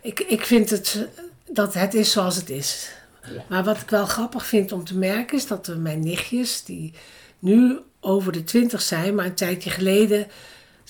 Ik, 0.00 0.20
ik 0.20 0.46
vind 0.46 0.70
het, 0.70 1.08
dat 1.50 1.74
het 1.74 1.94
is 1.94 2.10
zoals 2.12 2.36
het 2.36 2.50
is. 2.50 2.90
Ja. 3.22 3.44
Maar 3.48 3.64
wat 3.64 3.80
ik 3.80 3.90
wel 3.90 4.06
grappig 4.06 4.46
vind 4.46 4.72
om 4.72 4.84
te 4.84 4.98
merken 4.98 5.36
is 5.36 5.46
dat 5.46 5.76
mijn 5.76 6.00
nichtjes, 6.00 6.64
die 6.64 6.92
nu 7.38 7.78
over 8.00 8.32
de 8.32 8.44
twintig 8.44 8.82
zijn, 8.82 9.14
maar 9.14 9.24
een 9.24 9.34
tijdje 9.34 9.70
geleden, 9.70 10.26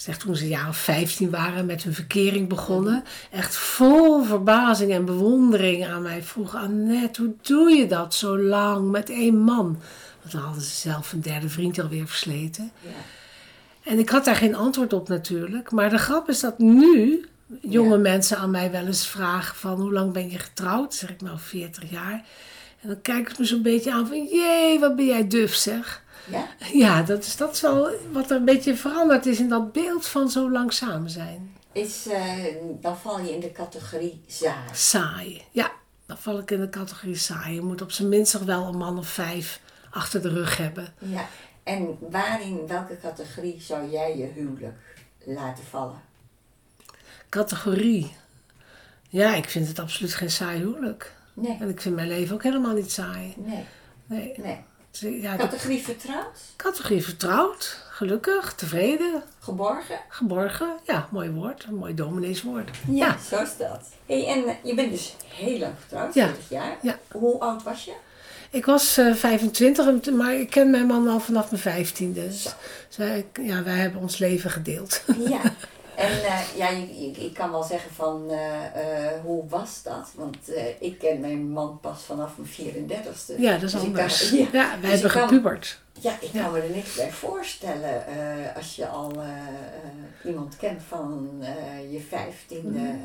zeg 0.01 0.19
toen 0.19 0.37
ze 0.37 0.43
een 0.43 0.49
jaar 0.49 0.69
of 0.69 0.77
15 0.77 1.31
waren, 1.31 1.67
met 1.67 1.83
hun 1.83 1.95
verkering 1.95 2.49
begonnen, 2.49 3.05
echt 3.31 3.57
vol 3.57 4.25
verbazing 4.25 4.93
en 4.93 5.05
bewondering 5.05 5.87
aan 5.87 6.03
mij 6.03 6.23
vroegen: 6.23 6.59
Annette, 6.59 7.23
hoe 7.23 7.35
doe 7.43 7.71
je 7.71 7.87
dat 7.87 8.15
zo 8.15 8.39
lang 8.39 8.91
met 8.91 9.11
één 9.11 9.39
man? 9.39 9.79
Want 10.21 10.33
dan 10.33 10.41
hadden 10.41 10.63
ze 10.63 10.77
zelf 10.77 11.13
een 11.13 11.21
derde 11.21 11.49
vriend 11.49 11.79
alweer 11.81 12.07
versleten. 12.07 12.71
Ja. 12.81 12.91
En 13.91 13.99
ik 13.99 14.09
had 14.09 14.25
daar 14.25 14.37
geen 14.37 14.55
antwoord 14.55 14.93
op 14.93 15.09
natuurlijk. 15.09 15.71
Maar 15.71 15.91
de 15.91 15.99
grap 15.99 16.29
is 16.29 16.41
dat 16.41 16.59
nu 16.59 17.25
jonge 17.61 17.95
Ja. 17.95 18.01
mensen 18.01 18.39
aan 18.39 18.51
mij 18.51 18.71
wel 18.71 18.87
eens 18.87 19.07
vragen 19.07 19.57
van 19.57 19.81
hoe 19.81 19.93
lang 19.93 20.13
ben 20.13 20.31
je 20.31 20.39
getrouwd? 20.39 20.95
Zeg 20.95 21.11
ik 21.11 21.21
nou 21.21 21.39
40 21.39 21.91
jaar. 21.91 22.25
En 22.83 22.89
dan 22.89 23.01
kijken 23.03 23.35
ze 23.35 23.41
me 23.41 23.47
zo'n 23.47 23.63
beetje 23.63 23.93
aan 23.93 24.07
van 24.07 24.25
jee, 24.25 24.79
wat 24.79 24.97
ben 24.97 25.07
jij 25.07 25.27
duf 25.27 25.55
zeg. 25.55 26.03
Ja? 26.31 26.47
Ja, 26.73 27.03
dat 27.03 27.25
is, 27.25 27.37
dat 27.37 27.55
is 27.55 27.61
wel 27.61 27.91
wat 28.13 28.31
er 28.31 28.37
een 28.37 28.45
beetje 28.45 28.77
veranderd 28.77 29.27
is 29.27 29.39
in 29.39 29.49
dat 29.49 29.73
beeld 29.73 30.07
van 30.07 30.31
zo 30.31 30.51
lang 30.51 30.73
samen 30.73 31.11
zijn. 31.11 31.57
Is, 31.73 32.07
eh, 32.07 32.45
dan 32.81 32.97
val 32.99 33.21
je 33.21 33.33
in 33.33 33.41
de 33.41 33.53
categorie 33.53 34.25
zaad. 34.27 34.77
Saai. 34.77 35.43
Ja, 35.51 35.71
dan 36.07 36.19
val 36.19 36.39
ik 36.39 36.51
in 36.51 36.61
de 36.61 36.69
categorie 36.69 37.17
saai. 37.17 37.55
Je 37.55 37.61
moet 37.61 37.83
op 37.83 37.91
zijn 37.91 38.09
minst 38.09 38.33
nog 38.33 38.43
wel 38.43 38.67
een 38.67 38.77
man 38.77 38.99
of 38.99 39.09
vijf 39.09 39.61
achter 39.91 40.23
de 40.23 40.29
rug 40.29 40.57
hebben. 40.57 40.95
Ja. 40.99 41.27
En 41.63 41.97
waarin, 42.11 42.67
welke 42.67 42.99
categorie 42.99 43.61
zou 43.61 43.91
jij 43.91 44.17
je 44.17 44.27
huwelijk 44.27 44.79
laten 45.25 45.65
vallen? 45.65 46.01
Categorie. 47.29 48.17
Ja, 49.09 49.35
ik 49.35 49.49
vind 49.49 49.69
het 49.69 49.79
absoluut 49.79 50.15
geen 50.15 50.31
saai 50.31 50.59
huwelijk. 50.59 51.15
Nee. 51.35 51.57
En 51.61 51.69
ik 51.69 51.81
vind 51.81 51.95
mijn 51.95 52.09
leven 52.09 52.35
ook 52.35 52.43
helemaal 52.43 52.75
niet 52.75 52.93
saai. 52.93 53.35
Nee. 53.37 53.65
Nee. 54.07 54.35
Nee. 54.37 54.59
Ja, 54.93 55.37
Categorie 55.37 55.83
vertrouwd? 55.83 56.39
categorie 56.57 57.03
vertrouwd, 57.05 57.83
gelukkig, 57.91 58.53
tevreden, 58.55 59.23
Geborgen? 59.41 59.99
geborgen. 60.09 60.77
Ja, 60.87 61.09
mooi 61.11 61.31
woord. 61.31 61.65
Een 61.69 61.75
mooi 61.75 61.95
domineeswoord. 61.95 62.71
Ja, 62.89 63.17
zo 63.29 63.43
is 63.43 63.57
dat. 63.59 63.81
Hey, 64.07 64.27
en 64.27 64.45
eh, 64.47 64.55
je 64.63 64.75
bent 64.75 64.91
dus 64.91 65.15
heel 65.29 65.59
lang 65.59 65.73
getrouwd, 65.83 66.15
Ja. 66.15 66.27
40 66.27 66.49
jaar. 66.49 66.77
Ja. 66.83 66.99
Hoe 67.13 67.41
oud 67.41 67.63
was 67.63 67.85
je? 67.85 67.93
Ik 68.51 68.65
was 68.67 68.97
eh, 68.99 69.15
25, 69.15 69.87
en 69.87 70.01
t- 70.01 70.11
maar 70.13 70.35
ik 70.35 70.51
ken 70.51 70.71
mijn 70.71 70.87
man 70.87 71.09
al 71.09 71.21
vanaf 71.21 71.51
mijn 71.65 71.87
15e. 71.87 72.13
Dus 72.15 72.43
Zo. 72.43 72.51
zij, 72.89 73.27
ja, 73.43 73.63
wij 73.63 73.75
hebben 73.77 74.01
ons 74.01 74.19
leven 74.19 74.51
gedeeld. 74.51 75.03
Ja. 75.29 75.41
En 76.01 76.25
eh, 76.25 76.39
ja, 76.57 76.69
je- 76.69 77.11
ik 77.25 77.35
kan 77.35 77.51
wel 77.51 77.63
zeggen 77.63 77.91
van, 77.95 78.25
eh, 78.31 79.07
eh, 79.07 79.13
hoe 79.23 79.49
was 79.49 79.83
dat? 79.83 80.11
Want 80.15 80.37
ik 80.81 80.99
ken 80.99 81.21
mijn 81.21 81.51
man 81.51 81.79
pas 81.81 82.03
vanaf 82.03 82.33
mijn 82.37 82.49
34ste. 82.49 83.35
Ja, 83.41 83.53
dat 83.53 83.63
is 83.63 83.73
Dus 83.73 83.81
ik 83.83 83.87
anders. 83.87 84.29
kan- 84.31 84.39
ja, 84.39 84.45
ja. 84.53 84.69
wij 84.81 84.91
Dus 84.91 84.91
hebben 84.91 85.07
ik 85.11 85.17
kan- 85.17 85.29
gepubert. 85.29 85.81
Ja, 86.01 86.13
ik 86.21 86.29
Ja. 86.33 86.43
kan 86.43 86.53
me 86.53 86.61
er 86.61 86.71
niks 86.75 86.95
bij 86.95 87.11
voorstellen 87.13 88.05
als 88.57 88.77
je 88.77 88.87
al 88.87 89.13
iemand 90.25 90.57
kent 90.57 90.81
van 90.89 91.29
je 91.91 92.01
vijftiende. 92.09 92.79
Mm. 92.79 93.01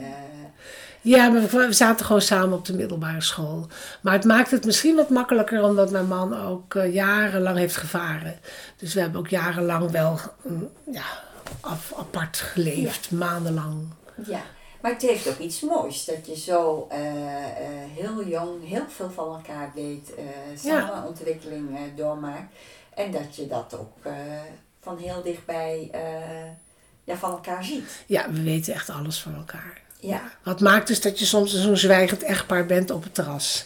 Ja, 1.01 1.29
maar 1.29 1.41
we 1.41 1.73
zaten 1.73 2.05
gewoon 2.05 2.21
samen 2.21 2.57
op 2.57 2.65
de 2.65 2.73
middelbare 2.73 3.21
school. 3.21 3.67
Maar 4.01 4.13
het 4.13 4.23
maakt 4.23 4.51
het 4.51 4.65
misschien 4.65 4.95
wat 4.95 5.09
makkelijker 5.09 5.63
omdat 5.63 5.91
mijn 5.91 6.07
man 6.07 6.41
ook 6.45 6.73
jarenlang 6.91 7.57
heeft 7.57 7.75
gevaren. 7.77 8.39
Dus 8.77 8.93
we 8.93 8.99
hebben 8.99 9.19
ook 9.19 9.27
jarenlang 9.27 9.91
wel 9.91 10.19
mm, 10.43 10.69
ja, 10.91 11.03
af, 11.59 11.93
apart 11.97 12.37
geleefd, 12.37 13.11
maandenlang. 13.11 13.87
ja, 14.27 14.41
maar 14.81 14.91
het 14.91 15.01
heeft 15.01 15.27
ook 15.27 15.37
iets 15.37 15.59
moois 15.61 16.05
dat 16.05 16.25
je 16.25 16.37
zo 16.37 16.87
eh, 16.89 16.99
eh, 17.45 17.91
heel 17.95 18.27
jong 18.27 18.67
heel 18.67 18.85
veel 18.89 19.09
van 19.11 19.35
elkaar 19.35 19.71
weet, 19.75 20.15
eh 20.15 20.63
Ja. 20.63 20.87
samen 20.87 21.07
ontwikkeling 21.07 21.75
eh, 21.75 21.81
doormaakt. 21.95 22.53
En 22.93 23.11
dat 23.11 23.35
je 23.35 23.47
dat 23.47 23.77
ook 23.77 24.05
eh, 24.05 24.13
van 24.81 24.97
heel 24.97 25.21
dichtbij 25.23 25.89
eh, 25.91 26.49
ja, 27.03 27.15
van 27.15 27.31
elkaar 27.31 27.63
ziet. 27.63 28.03
Ja, 28.05 28.31
we 28.31 28.41
weten 28.43 28.73
echt 28.73 28.89
alles 28.89 29.19
van 29.21 29.35
elkaar. 29.35 29.81
Ja. 29.99 30.21
Wat 30.43 30.59
maakt 30.59 30.87
dus 30.87 31.01
dat 31.01 31.19
je 31.19 31.25
soms 31.25 31.53
zo'n 31.61 31.77
zwijgend 31.77 32.23
echtpaar 32.23 32.65
bent 32.65 32.91
op 32.91 33.03
het 33.03 33.13
terras. 33.13 33.65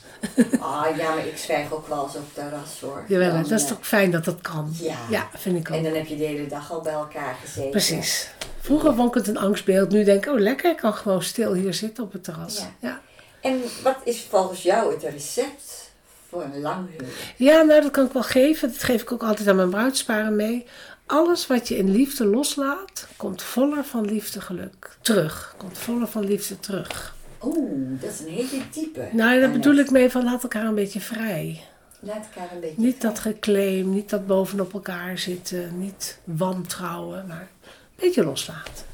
Ah 0.60 0.86
ja, 0.98 1.16
maar 1.16 1.28
ik 1.28 1.38
zwijg 1.38 1.72
ook 1.72 1.88
wel 1.88 2.04
eens 2.06 2.16
op 2.16 2.22
het 2.26 2.34
terras 2.34 2.80
hoor. 2.82 3.04
Jawel, 3.08 3.32
Dan, 3.32 3.42
dat 3.44 3.60
is 3.60 3.68
toch 3.68 3.78
fijn 3.82 4.12
dat 4.12 4.26
dat 4.26 4.42
kan. 4.42 4.74
Ja. 4.80 4.96
ja 5.10 5.30
vind 5.36 5.58
ik 5.58 5.70
En 5.70 5.78
ook. 5.78 5.84
dan 5.84 5.94
heb 5.94 6.06
je 6.08 6.18
de 6.18 6.24
hele 6.24 6.48
dag 6.48 6.72
al 6.72 6.82
bij 6.82 6.94
elkaar 6.94 7.36
gezeten. 7.44 7.70
Precies. 7.70 8.30
Vroeger 8.62 8.96
vond 8.96 9.08
ik 9.08 9.14
het 9.14 9.28
een 9.28 9.38
angstbeeld. 9.38 9.90
Nu 9.90 10.04
denk 10.04 10.26
ik, 10.26 10.32
oh 10.32 10.40
lekker, 10.40 10.72
ik 10.72 10.78
kan 10.78 10.94
gewoon 10.94 11.24
stil 11.24 11.54
hier 11.54 11.74
zitten 11.74 12.04
op 12.04 12.12
het 12.14 12.24
terras. 12.24 12.58
Ja. 12.58 12.72
Ja. 12.80 13.00
En 13.42 13.62
wat 13.84 13.98
is 14.04 14.26
volgens 14.30 14.64
jou 14.64 14.94
het 14.94 15.04
recept 15.04 15.92
voor 16.30 16.44
een 16.44 16.62
lang 16.62 16.90
huwelijk? 16.90 17.34
Ja, 17.36 17.62
nou 17.62 17.82
dat 17.82 17.92
kan 17.92 18.06
ik 18.06 18.12
wel 18.12 18.24
geven. 18.24 18.72
Dat 18.72 18.84
geef 18.84 19.02
ik 19.02 19.12
ook 19.12 19.24
altijd 19.24 19.48
aan 19.48 19.56
mijn 19.56 19.70
bruidsparen 19.70 20.36
mee. 20.36 20.66
Alles 21.10 21.48
wat 21.48 21.68
je 21.68 21.78
in 21.78 21.92
liefde 21.92 22.26
loslaat, 22.26 23.08
komt 23.18 23.42
voller 23.42 23.84
van 23.84 24.06
liefde 24.06 24.42
geluk 24.42 24.98
terug. 25.02 25.56
Komt 25.58 25.78
voller 25.78 26.08
van 26.08 26.26
liefde 26.26 26.60
terug. 26.60 27.16
Oeh, 27.42 28.02
dat 28.02 28.12
is 28.12 28.20
een 28.20 28.28
hele 28.28 28.62
diepe. 28.72 29.08
Nou, 29.12 29.40
daar 29.40 29.52
bedoel 29.52 29.76
ik 29.76 29.92
mee 29.92 30.10
van 30.10 30.24
laat 30.24 30.44
elkaar 30.44 30.66
een 30.66 30.76
beetje 30.76 31.00
vrij. 31.00 31.64
Laat 32.00 32.26
elkaar 32.34 32.52
een 32.54 32.60
beetje... 32.60 32.82
Niet 32.82 33.02
dat 33.02 33.20
geclaim, 33.20 33.90
niet 33.90 34.10
dat 34.10 34.28
bovenop 34.28 34.74
elkaar 34.74 35.18
zitten, 35.18 35.80
niet 35.80 36.20
wantrouwen, 36.24 37.28
maar 37.28 37.48
een 37.64 37.70
beetje 37.96 38.24
loslaten. 38.24 38.86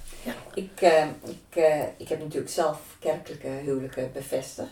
Ik, 0.53 0.81
eh, 0.81 1.05
ik, 1.23 1.55
eh, 1.55 1.81
ik 1.97 2.07
heb 2.07 2.19
natuurlijk 2.19 2.51
zelf 2.51 2.79
kerkelijke 2.99 3.47
huwelijken 3.47 4.09
bevestigd. 4.13 4.69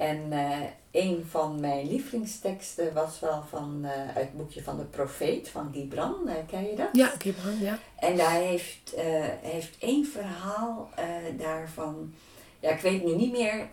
En 0.00 0.32
eh, 0.32 0.58
een 0.90 1.26
van 1.30 1.60
mijn 1.60 1.88
lievelingsteksten 1.88 2.94
was 2.94 3.20
wel 3.20 3.44
van, 3.50 3.80
eh, 3.82 3.90
uit 3.90 4.16
het 4.16 4.36
boekje 4.36 4.62
van 4.62 4.76
de 4.76 4.84
profeet 4.84 5.48
van 5.48 5.70
Gibran. 5.72 6.28
Eh, 6.28 6.34
ken 6.46 6.64
je 6.64 6.76
dat? 6.76 6.88
Ja, 6.92 7.12
Kibran, 7.18 7.58
ja. 7.60 7.78
En 7.98 8.16
daar 8.16 8.40
heeft, 8.40 8.94
heeft 9.40 9.76
één 9.78 10.06
verhaal 10.06 10.90
daarvan. 11.38 12.14
Ja, 12.60 12.70
ik 12.70 12.80
weet 12.80 13.04
nu 13.04 13.14
niet 13.14 13.32
meer 13.32 13.68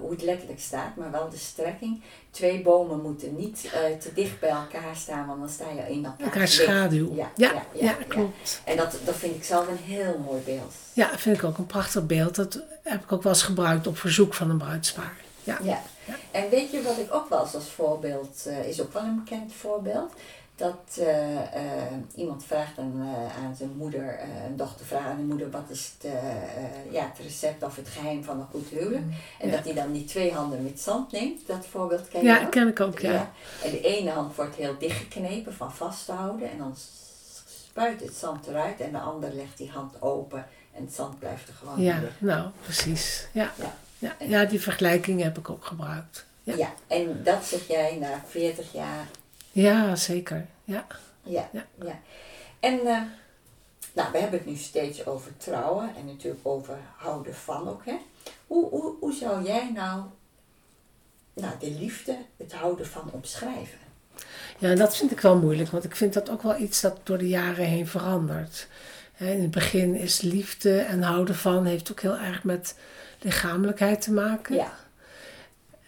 hoe 0.00 0.10
het 0.10 0.22
letterlijk 0.22 0.60
staat, 0.60 0.96
maar 0.96 1.10
wel 1.10 1.28
de 1.28 1.36
strekking. 1.36 2.02
Twee 2.30 2.62
bomen 2.62 3.02
moeten 3.02 3.36
niet 3.36 3.62
te 4.00 4.10
dicht 4.14 4.40
bij 4.40 4.50
elkaar 4.50 4.96
staan, 4.96 5.26
want 5.26 5.40
dan 5.40 5.48
sta 5.48 5.70
je 5.70 5.92
in 5.92 6.04
elkaar. 6.04 6.26
Elkaar 6.26 6.48
schaduw. 6.48 7.14
Ja, 7.14 7.30
Ja, 7.36 7.52
ja, 7.52 7.62
ja, 7.72 7.84
ja, 7.84 7.96
klopt. 8.08 8.60
En 8.64 8.76
dat, 8.76 8.98
dat 9.04 9.16
vind 9.16 9.34
ik 9.34 9.44
zelf 9.44 9.68
een 9.68 9.94
heel 9.94 10.18
mooi 10.18 10.42
beeld. 10.44 10.74
Ja, 10.92 11.18
vind 11.18 11.36
ik 11.36 11.44
ook 11.44 11.58
een 11.58 11.66
prachtig 11.66 12.06
beeld. 12.06 12.34
Dat 12.34 12.62
heb 12.82 13.02
ik 13.02 13.12
ook 13.12 13.22
wel 13.22 13.32
eens 13.32 13.42
gebruikt 13.42 13.86
op 13.86 13.98
verzoek 13.98 14.34
van 14.34 14.50
een 14.50 14.58
bruidspaar. 14.58 15.26
Ja. 15.62 15.80
Ja. 16.04 16.14
En 16.30 16.50
weet 16.50 16.70
je 16.70 16.82
wat 16.82 16.98
ik 16.98 17.14
ook 17.14 17.28
wel 17.28 17.40
eens 17.40 17.54
als 17.54 17.68
voorbeeld, 17.70 18.46
eh, 18.46 18.68
is 18.68 18.80
ook 18.80 18.92
wel 18.92 19.02
een 19.02 19.22
bekend 19.24 19.52
voorbeeld. 19.52 20.12
Dat 20.56 20.96
eh, 20.98 21.36
eh, 21.36 21.92
iemand 22.14 22.44
vraagt 22.44 22.78
eh, 22.78 22.84
aan 23.44 23.54
zijn 23.56 23.70
moeder, 23.76 24.18
een 24.46 24.56
dochter 24.56 24.86
vraagt 24.86 25.06
aan 25.06 25.16
de 25.16 25.22
moeder, 25.22 25.50
wat 25.50 25.64
is 25.68 25.92
het, 25.98 26.12
ja, 26.90 27.02
het 27.02 27.18
recept 27.22 27.62
of 27.62 27.76
het 27.76 27.88
geheim 27.88 28.24
van 28.24 28.40
een 28.40 28.46
goed 28.50 28.68
huwelijk? 28.68 29.04
En 29.38 29.48
Ja. 29.48 29.56
dat 29.56 29.64
hij 29.64 29.74
dan 29.74 29.92
die 29.92 30.04
twee 30.04 30.32
handen 30.32 30.62
met 30.62 30.80
zand 30.80 31.12
neemt, 31.12 31.46
dat 31.46 31.66
voorbeeld 31.66 32.08
ken 32.08 32.20
je 32.20 32.26
Ja, 32.26 32.42
ook? 32.44 32.50
ken 32.50 32.68
ik 32.68 32.80
ook, 32.80 32.98
ja. 32.98 33.30
En 33.64 33.70
de 33.70 33.80
ene 33.80 34.10
hand 34.10 34.34
wordt 34.36 34.54
heel 34.56 34.78
dichtgeknepen 34.78 35.54
van 35.54 35.72
vast 35.72 36.04
te 36.04 36.12
houden 36.12 36.50
en 36.50 36.58
dan 36.58 36.74
spuit 37.46 38.00
het 38.00 38.14
zand 38.14 38.46
eruit 38.46 38.80
en 38.80 38.92
de 38.92 38.98
ander 39.00 39.32
legt 39.32 39.56
die 39.58 39.70
hand 39.70 40.02
open 40.02 40.46
en 40.74 40.84
het 40.84 40.94
zand 40.94 41.18
blijft 41.18 41.48
er 41.48 41.54
gewoon 41.54 41.80
Ja, 41.82 42.00
nou, 42.18 42.48
precies. 42.62 43.26
Ja. 43.32 43.52
Ja. 43.58 43.76
Ja. 43.98 44.16
Ja, 44.26 44.44
die 44.44 44.60
vergelijking 44.60 45.22
heb 45.22 45.38
ik 45.38 45.50
ook 45.50 45.64
gebruikt. 45.64 46.26
Ja, 46.42 46.54
Ja. 46.56 46.74
en 46.86 47.20
dat 47.24 47.44
zeg 47.44 47.66
jij 47.68 47.96
na 48.00 48.22
40 48.28 48.72
jaar 48.72 49.06
ja 49.52 49.96
zeker. 49.96 50.46
Ja. 50.64 50.86
Ja, 51.22 51.48
Ja. 51.52 51.66
ja. 51.84 51.98
En 52.60 52.78
eh, 52.78 53.02
nou, 53.92 54.12
we 54.12 54.18
hebben 54.18 54.38
het 54.38 54.46
nu 54.46 54.56
steeds 54.56 55.06
over 55.06 55.36
trouwen 55.36 55.90
en 55.96 56.06
natuurlijk 56.06 56.46
over 56.46 56.78
houden 56.96 57.34
van 57.34 57.68
ook. 57.68 57.84
Hè? 57.84 57.96
Hoe, 58.46 58.68
hoe, 58.70 58.94
hoe 59.00 59.12
zou 59.12 59.44
jij 59.44 59.70
nou, 59.74 60.02
nou 61.32 61.52
de 61.60 61.70
liefde, 61.70 62.16
het 62.36 62.52
houden 62.52 62.86
van 62.86 63.10
omschrijven? 63.12 63.78
ja, 64.58 64.74
dat 64.74 64.96
vind 64.96 65.10
ik 65.10 65.20
wel 65.20 65.36
moeilijk, 65.38 65.70
want 65.70 65.84
ik 65.84 65.96
vind 65.96 66.12
dat 66.12 66.30
ook 66.30 66.42
wel 66.42 66.56
iets 66.60 66.80
dat 66.80 66.96
door 67.02 67.18
de 67.18 67.28
jaren 67.28 67.64
heen 67.64 67.86
verandert. 67.86 68.68
In 69.16 69.42
het 69.42 69.50
begin 69.50 69.94
is 69.94 70.20
liefde 70.20 70.78
en 70.80 71.02
houden 71.02 71.34
van 71.34 71.64
heeft 71.66 71.90
ook 71.90 72.00
heel 72.00 72.16
erg 72.18 72.44
met 72.44 72.74
lichamelijkheid 73.20 74.00
te 74.02 74.12
maken. 74.12 74.54
Ja, 74.56 74.72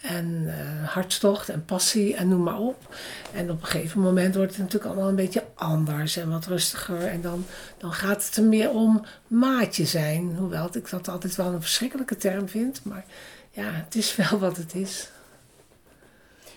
En 0.00 0.44
eh, 0.46 0.88
hartstocht 0.88 1.48
en 1.48 1.64
passie 1.64 2.14
en 2.16 2.28
noem 2.28 2.42
maar 2.42 2.58
op. 2.58 2.94
En 3.34 3.50
op 3.50 3.60
een 3.60 3.66
gegeven 3.66 4.00
moment 4.00 4.34
wordt 4.34 4.50
het 4.50 4.58
natuurlijk 4.60 4.90
allemaal 4.90 5.08
een 5.08 5.16
beetje 5.16 5.44
anders 5.54 6.16
en 6.16 6.30
wat 6.30 6.46
rustiger. 6.46 7.06
En 7.06 7.20
dan, 7.20 7.44
dan 7.78 7.92
gaat 7.92 8.24
het 8.26 8.36
er 8.36 8.42
meer 8.44 8.70
om 8.70 9.04
maatje 9.26 9.84
zijn. 9.84 10.36
Hoewel 10.36 10.68
ik 10.72 10.90
dat 10.90 11.08
altijd 11.08 11.36
wel 11.36 11.52
een 11.52 11.60
verschrikkelijke 11.60 12.16
term 12.16 12.48
vind. 12.48 12.80
Maar 12.84 13.04
ja, 13.50 13.64
het 13.72 13.94
is 13.94 14.16
wel 14.16 14.38
wat 14.38 14.56
het 14.56 14.74
is. 14.74 15.10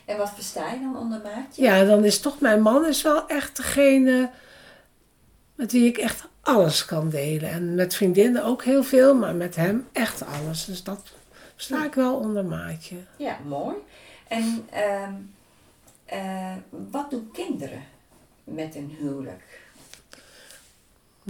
en 0.05 0.17
wat 0.17 0.31
versta 0.35 0.71
je 0.71 0.79
dan 0.79 0.97
onder 0.97 1.21
maatje? 1.23 1.61
Ja, 1.61 1.83
dan 1.83 2.05
is 2.05 2.19
toch 2.19 2.39
mijn 2.39 2.61
man 2.61 2.85
is 2.85 3.01
wel 3.01 3.27
echt 3.27 3.55
degene 3.55 4.29
met 5.55 5.71
wie 5.71 5.87
ik 5.87 5.97
echt 5.97 6.27
alles 6.41 6.85
kan 6.85 7.09
delen. 7.09 7.49
En 7.49 7.75
met 7.75 7.95
vriendinnen 7.95 8.43
ook 8.43 8.63
heel 8.63 8.83
veel, 8.83 9.15
maar 9.15 9.35
met 9.35 9.55
hem 9.55 9.87
echt 9.91 10.25
alles. 10.25 10.65
Dus 10.65 10.83
dat 10.83 11.11
sta 11.55 11.85
ik 11.85 11.93
wel 11.93 12.15
onder 12.15 12.45
maatje. 12.45 12.95
Ja, 13.17 13.37
mooi. 13.47 13.75
En 14.27 14.67
ehm, 14.71 15.13
eh, 16.05 16.55
wat 16.91 17.09
doen 17.09 17.29
kinderen 17.31 17.83
met 18.43 18.75
een 18.75 18.95
huwelijk? 18.99 19.61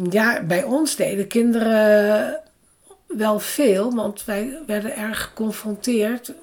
Ja, 0.09 0.43
bij 0.43 0.63
ons 0.63 0.95
deden 0.95 1.27
kinderen 1.27 2.39
wel 3.07 3.39
veel, 3.39 3.93
want 3.95 4.25
wij 4.25 4.59
werden 4.65 4.95
erg 4.95 5.21
geconfronteerd 5.21 6.33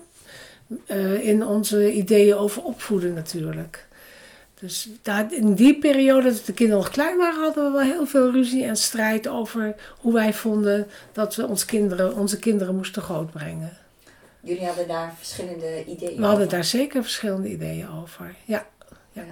eh, 0.87 1.27
in 1.27 1.47
onze 1.47 1.93
ideeën 1.93 2.35
over 2.35 2.63
opvoeden 2.63 3.15
natuurlijk. 3.15 3.89
Dus 4.61 4.89
daar, 5.03 5.35
in 5.35 5.55
die 5.55 5.79
periode 5.79 6.33
dat 6.33 6.45
de 6.47 6.53
kinderen 6.53 6.83
nog 6.83 6.93
klein 6.93 7.17
waren, 7.17 7.43
hadden 7.43 7.65
we 7.65 7.71
wel 7.71 7.81
heel 7.87 8.07
veel 8.07 8.31
ruzie 8.31 8.65
en 8.65 8.77
strijd 8.77 9.29
over 9.29 9.75
hoe 9.99 10.13
wij 10.13 10.33
vonden 10.35 10.87
dat 11.13 11.35
we 11.37 11.47
ons 11.47 11.65
kinderen, 11.65 12.17
onze 12.17 12.39
kinderen 12.39 12.77
moesten 12.77 13.03
grootbrengen. 13.03 13.77
Jullie 14.41 14.67
hadden 14.67 14.89
daar 14.89 15.15
verschillende 15.17 15.85
ideeën 15.85 16.17
We 16.17 16.23
hadden 16.23 16.45
over? 16.47 16.49
daar 16.57 16.65
zeker 16.65 17.03
verschillende 17.03 17.49
ideeën 17.49 17.89
over. 18.03 18.35
Ja. 18.45 18.67
Ja. 19.13 19.25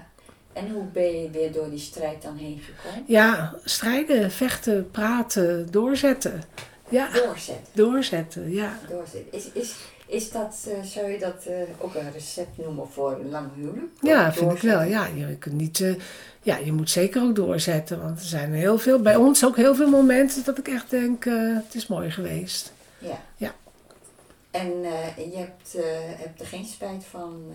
En 0.52 0.70
hoe 0.70 0.85
ben 0.85 1.23
je 1.23 1.30
weer 1.30 1.52
door 1.52 1.70
die 1.70 1.78
strijd 1.78 2.23
dan 2.23 2.37
heen 2.37 2.61
gekomen? 2.64 3.04
ja, 3.06 3.54
strijden, 3.64 4.30
vechten, 4.30 4.90
praten, 4.90 5.70
doorzetten. 5.70 6.42
Ja, 6.88 7.11
Doorzetten. 7.12 7.64
doorzetten, 7.73 8.50
ja. 8.52 8.78
Doorzetten. 8.88 9.32
Is, 9.38 9.50
is, 9.52 9.75
is 10.09 10.31
dat, 10.31 10.67
eh, 10.69 10.83
zou 10.83 11.11
je 11.11 11.19
dat 11.19 11.45
eh, 11.47 11.55
ook 11.79 11.95
een 11.95 12.12
recept 12.12 12.59
noemen 12.59 12.88
voor 12.88 13.12
een 13.12 13.31
lang 13.31 13.47
huwelijk? 13.55 13.93
Ja, 14.00 14.33
vind 14.33 14.53
ik 14.53 14.61
wel. 14.61 14.83
Ja, 14.83 15.07
je 15.07 15.37
kunt 15.37 15.55
niet. 15.55 15.81
eh, 15.81 15.95
ja, 16.43 16.57
je 16.57 16.73
moet 16.73 16.91
zeker 16.91 17.23
ook 17.23 17.35
doorzetten. 17.35 18.03
Want 18.03 18.19
er 18.19 18.27
zijn 18.27 18.53
heel 18.53 18.79
veel, 18.79 19.00
bij 19.00 19.17
ons 19.17 19.45
ook 19.45 19.57
heel 19.57 19.75
veel 19.75 19.88
momenten 19.88 20.45
dat 20.45 20.59
ik 20.59 20.69
echt 20.69 20.91
denk: 20.91 21.25
het 21.65 21.75
is 21.75 21.87
mooi 21.87 22.11
geweest. 22.11 22.73
Ja. 22.99 23.23
Ja. 23.37 23.55
En 24.50 24.71
je 25.17 25.37
hebt, 25.37 25.77
hebt 26.19 26.41
er 26.41 26.47
geen 26.47 26.65
spijt 26.65 27.05
van 27.05 27.53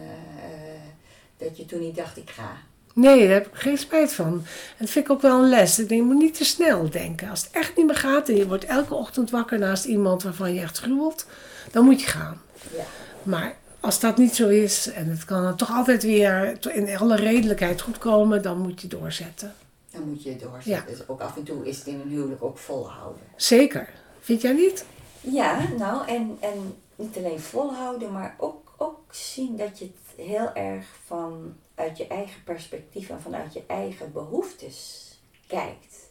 dat 1.38 1.57
je 1.57 1.65
toen 1.65 1.79
niet 1.79 1.95
dacht, 1.95 2.17
ik 2.17 2.29
ga. 2.29 2.57
Nee, 2.93 3.19
daar 3.19 3.33
heb 3.33 3.47
ik 3.47 3.55
geen 3.55 3.77
spijt 3.77 4.13
van. 4.13 4.27
En 4.27 4.75
dat 4.77 4.89
vind 4.89 5.05
ik 5.05 5.12
ook 5.12 5.21
wel 5.21 5.43
een 5.43 5.50
les. 5.50 5.79
Ik 5.79 5.89
denk, 5.89 6.01
je 6.01 6.07
moet 6.07 6.21
niet 6.21 6.38
te 6.38 6.45
snel 6.45 6.89
denken. 6.89 7.29
Als 7.29 7.43
het 7.43 7.51
echt 7.51 7.77
niet 7.77 7.85
meer 7.85 7.95
gaat 7.95 8.29
en 8.29 8.35
je 8.35 8.47
wordt 8.47 8.65
elke 8.65 8.93
ochtend 8.93 9.29
wakker 9.29 9.59
naast 9.59 9.85
iemand 9.85 10.23
waarvan 10.23 10.53
je 10.53 10.62
echt 10.62 10.77
gruwelt, 10.77 11.25
dan 11.71 11.85
moet 11.85 12.01
je 12.01 12.07
gaan. 12.07 12.41
Ja. 12.75 12.83
Maar 13.23 13.55
als 13.79 14.00
dat 14.00 14.17
niet 14.17 14.35
zo 14.35 14.47
is 14.47 14.91
en 14.91 15.09
het 15.09 15.25
kan 15.25 15.43
dan 15.43 15.55
toch 15.55 15.71
altijd 15.71 16.03
weer 16.03 16.57
in 16.73 16.97
alle 16.97 17.15
redelijkheid 17.15 17.81
goed 17.81 17.97
komen, 17.97 18.41
dan 18.41 18.57
moet 18.57 18.81
je 18.81 18.88
doorzetten. 18.88 19.53
Dan 19.91 20.09
moet 20.09 20.23
je 20.23 20.35
doorzetten. 20.35 20.97
Dus 20.97 21.07
ook 21.07 21.21
af 21.21 21.38
en 21.38 21.43
toe 21.43 21.67
is 21.67 21.77
het 21.77 21.88
in 21.88 22.00
een 22.00 22.09
huwelijk 22.09 22.43
ook 22.43 22.57
volhouden. 22.57 23.21
Zeker. 23.35 23.89
Vind 24.19 24.41
jij 24.41 24.53
niet? 24.53 24.85
Ja, 25.21 25.59
nou, 25.77 26.07
en, 26.07 26.38
en 26.39 26.75
niet 26.95 27.17
alleen 27.17 27.39
volhouden, 27.39 28.12
maar 28.12 28.35
ook, 28.38 28.73
ook 28.77 29.00
zien 29.13 29.57
dat 29.57 29.79
je 29.79 29.85
het 29.85 30.25
heel 30.27 30.53
erg 30.53 30.85
vanuit 31.75 31.97
je 31.97 32.07
eigen 32.07 32.43
perspectief 32.43 33.09
en 33.09 33.21
vanuit 33.21 33.53
je 33.53 33.63
eigen 33.67 34.11
behoeftes 34.11 35.07
kijkt. 35.47 36.09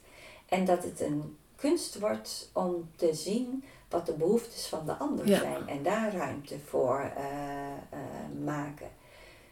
En 0.48 0.64
dat 0.64 0.84
het 0.84 1.00
een 1.00 1.36
kunst 1.56 1.98
wordt 1.98 2.50
om 2.52 2.90
te 2.96 3.14
zien 3.14 3.64
wat 3.88 4.06
de 4.06 4.12
behoeftes 4.12 4.66
van 4.66 4.86
de 4.86 4.92
ander 4.92 5.28
Ja. 5.28 5.38
zijn 5.38 5.68
en 5.68 5.82
daar 5.82 6.14
ruimte 6.14 6.58
voor 6.66 7.12
eh, 7.16 7.22
eh, 7.90 8.44
maken. 8.44 8.88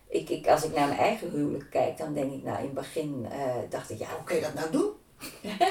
Ik, 0.08 0.28
ik, 0.28 0.48
als 0.48 0.64
ik 0.64 0.74
naar 0.74 0.86
mijn 0.88 1.00
eigen 1.00 1.30
huwelijk 1.30 1.70
kijk, 1.70 1.98
dan 1.98 2.14
denk 2.14 2.32
ik, 2.32 2.42
nou 2.42 2.58
in 2.58 2.64
het 2.64 2.74
begin 2.74 3.26
eh, 3.30 3.54
dacht 3.68 3.90
ik, 3.90 3.98
ja, 3.98 4.08
hoe 4.16 4.24
kun 4.24 4.36
je 4.36 4.42
dat 4.42 4.54
nou 4.54 4.70
doen? 4.70 4.90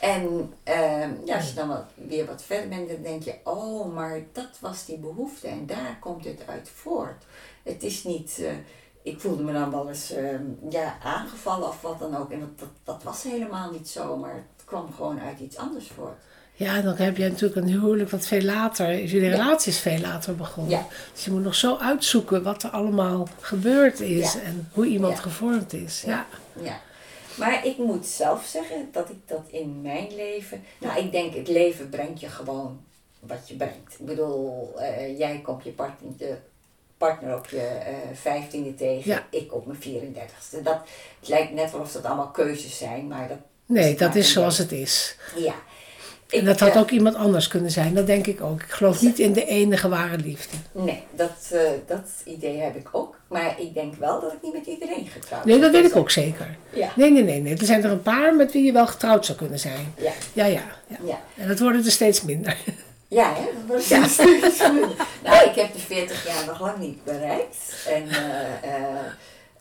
En 0.00 0.54
ja, 1.24 1.36
als 1.36 1.48
je 1.48 1.54
dan 1.54 1.68
wat, 1.68 1.84
weer 1.94 2.26
wat 2.26 2.42
verder 2.42 2.68
bent, 2.68 2.88
dan 2.88 3.02
denk 3.02 3.22
je, 3.22 3.34
oh, 3.44 3.94
maar 3.94 4.22
dat 4.32 4.58
was 4.60 4.84
die 4.84 4.98
behoefte 4.98 5.48
en 5.48 5.66
daar 5.66 5.96
komt 6.00 6.24
het 6.24 6.42
uit 6.46 6.68
voort. 6.68 7.24
Het 7.62 7.82
is 7.82 8.04
niet, 8.04 8.42
ik 9.02 9.20
voelde 9.20 9.42
me 9.42 9.52
dan 9.52 9.70
wel 9.70 9.88
eens 9.88 10.10
ehm, 10.12 10.42
ja, 10.70 10.96
aangevallen 11.02 11.68
of 11.68 11.80
wat 11.80 11.98
dan 11.98 12.16
ook. 12.16 12.30
En 12.30 12.40
dat, 12.40 12.58
dat, 12.58 12.68
dat 12.84 13.02
was 13.02 13.22
helemaal 13.22 13.70
niet 13.70 13.88
zo, 13.88 14.16
maar 14.16 14.34
het 14.34 14.64
kwam 14.64 14.92
gewoon 14.92 15.20
uit 15.20 15.38
iets 15.40 15.56
anders 15.56 15.86
voort. 15.94 16.18
Ja, 16.52 16.80
dan 16.80 16.94
heb 16.96 17.16
je 17.16 17.28
natuurlijk 17.28 17.60
een 17.60 17.68
huwelijk 17.72 18.10
wat 18.10 18.26
veel 18.26 18.42
later 18.42 18.90
is. 18.90 19.10
Jullie 19.10 19.28
Ja. 19.30 19.36
relatie 19.36 19.72
is 19.72 19.78
veel 19.78 19.98
later 20.00 20.36
begonnen. 20.36 20.72
Ja. 20.72 20.86
Dus 21.12 21.24
je 21.24 21.30
moet 21.30 21.42
nog 21.42 21.54
zo 21.54 21.76
uitzoeken 21.76 22.42
wat 22.42 22.62
er 22.62 22.70
allemaal 22.70 23.28
gebeurd 23.40 24.00
is 24.00 24.32
Ja. 24.32 24.40
en 24.40 24.68
hoe 24.72 24.86
iemand 24.86 25.18
gevormd 25.20 25.72
is. 25.72 26.02
Ja. 26.06 26.26
Ja. 26.62 26.80
Maar 27.38 27.66
ik 27.66 27.78
moet 27.78 28.06
zelf 28.06 28.44
zeggen 28.46 28.88
dat 28.92 29.08
ik 29.10 29.16
dat 29.28 29.42
in 29.46 29.80
mijn 29.82 30.14
leven. 30.14 30.62
Nou, 30.78 30.98
ik 30.98 31.12
denk 31.12 31.34
het 31.34 31.48
leven 31.48 31.88
brengt 31.88 32.20
je 32.20 32.28
gewoon 32.28 32.80
wat 33.20 33.48
je 33.48 33.54
brengt. 33.54 33.96
Ik 33.98 34.06
bedoel, 34.06 34.72
eh, 34.78 35.18
jij 35.18 35.40
komt 35.44 35.64
je 35.64 35.70
partner, 35.70 36.38
partner 37.00 37.36
op 37.36 37.46
je 37.46 37.60
eh, 37.60 37.92
vijftiende 38.14 38.74
tegen, 38.74 39.10
Ja. 39.10 39.26
ik 39.30 39.54
op 39.54 39.66
mijn 39.66 39.78
34ste. 39.82 40.62
Dat, 40.62 40.78
het 41.20 41.28
lijkt 41.28 41.52
net 41.52 41.70
wel 41.72 41.80
of 41.80 41.92
dat 41.92 42.04
allemaal 42.04 42.30
keuzes 42.30 42.78
zijn, 42.78 43.06
maar 43.06 43.28
dat. 43.28 43.36
Nee, 43.66 43.94
dat 43.96 44.14
is 44.14 44.32
zoals 44.32 44.58
het 44.58 44.72
is. 44.72 45.16
Ja. 45.36 45.54
En 46.28 46.44
dat 46.44 46.60
had 46.60 46.74
eh, 46.74 46.80
ook 46.80 46.90
iemand 46.90 47.14
anders 47.16 47.48
kunnen 47.48 47.70
zijn. 47.70 47.94
Dat 47.94 48.06
denk 48.06 48.26
ik 48.26 48.40
ook. 48.40 48.62
Ik 48.62 48.70
geloof 48.70 49.02
niet 49.02 49.18
in 49.18 49.32
de 49.32 49.44
enige 49.44 49.88
ware 49.88 50.16
liefde. 50.16 50.56
Nee, 50.72 51.02
dat, 51.10 51.30
eh, 51.50 51.60
dat 51.86 52.08
idee 52.24 52.58
heb 52.58 52.76
ik 52.76 52.88
ook. 52.92 53.16
Maar 53.28 53.60
ik 53.60 53.74
denk 53.74 53.94
wel 53.94 54.20
dat 54.20 54.32
ik 54.32 54.38
niet 54.42 54.52
met 54.52 54.66
iedereen 54.66 55.06
getrouwd 55.06 55.44
Nee, 55.44 55.58
dat 55.60 55.72
ben. 55.72 55.82
weet 55.82 55.90
ik 55.90 55.96
ook 55.96 56.10
zeker. 56.10 56.56
Ja. 56.72 56.92
Nee, 56.96 57.10
nee, 57.12 57.22
nee, 57.22 57.40
nee. 57.40 57.56
Er 57.56 57.64
zijn 57.64 57.84
er 57.84 57.90
een 57.90 58.02
paar 58.02 58.34
met 58.36 58.52
wie 58.52 58.64
je 58.64 58.72
wel 58.72 58.86
getrouwd 58.86 59.26
zou 59.26 59.38
kunnen 59.38 59.58
zijn. 59.58 59.94
Ja. 59.96 60.12
Ja, 60.32 60.44
ja. 60.44 60.62
ja. 60.86 60.96
Ja. 61.04 61.20
En 61.36 61.48
dat 61.48 61.58
worden 61.58 61.84
er 61.84 61.90
steeds 61.90 62.22
minder. 62.22 62.56
Ja, 63.10 63.34
hè? 63.34 63.66
was 63.66 63.88
ja. 63.88 63.98
Nou, 65.24 65.48
ik 65.48 65.54
heb 65.54 65.72
de 65.72 65.78
40 65.78 66.26
jaar 66.26 66.46
nog 66.46 66.60
lang 66.60 66.78
niet 66.78 67.04
bereikt. 67.04 67.86
En, 67.86 68.08
eh, 68.08 68.62
eh, 68.62 69.06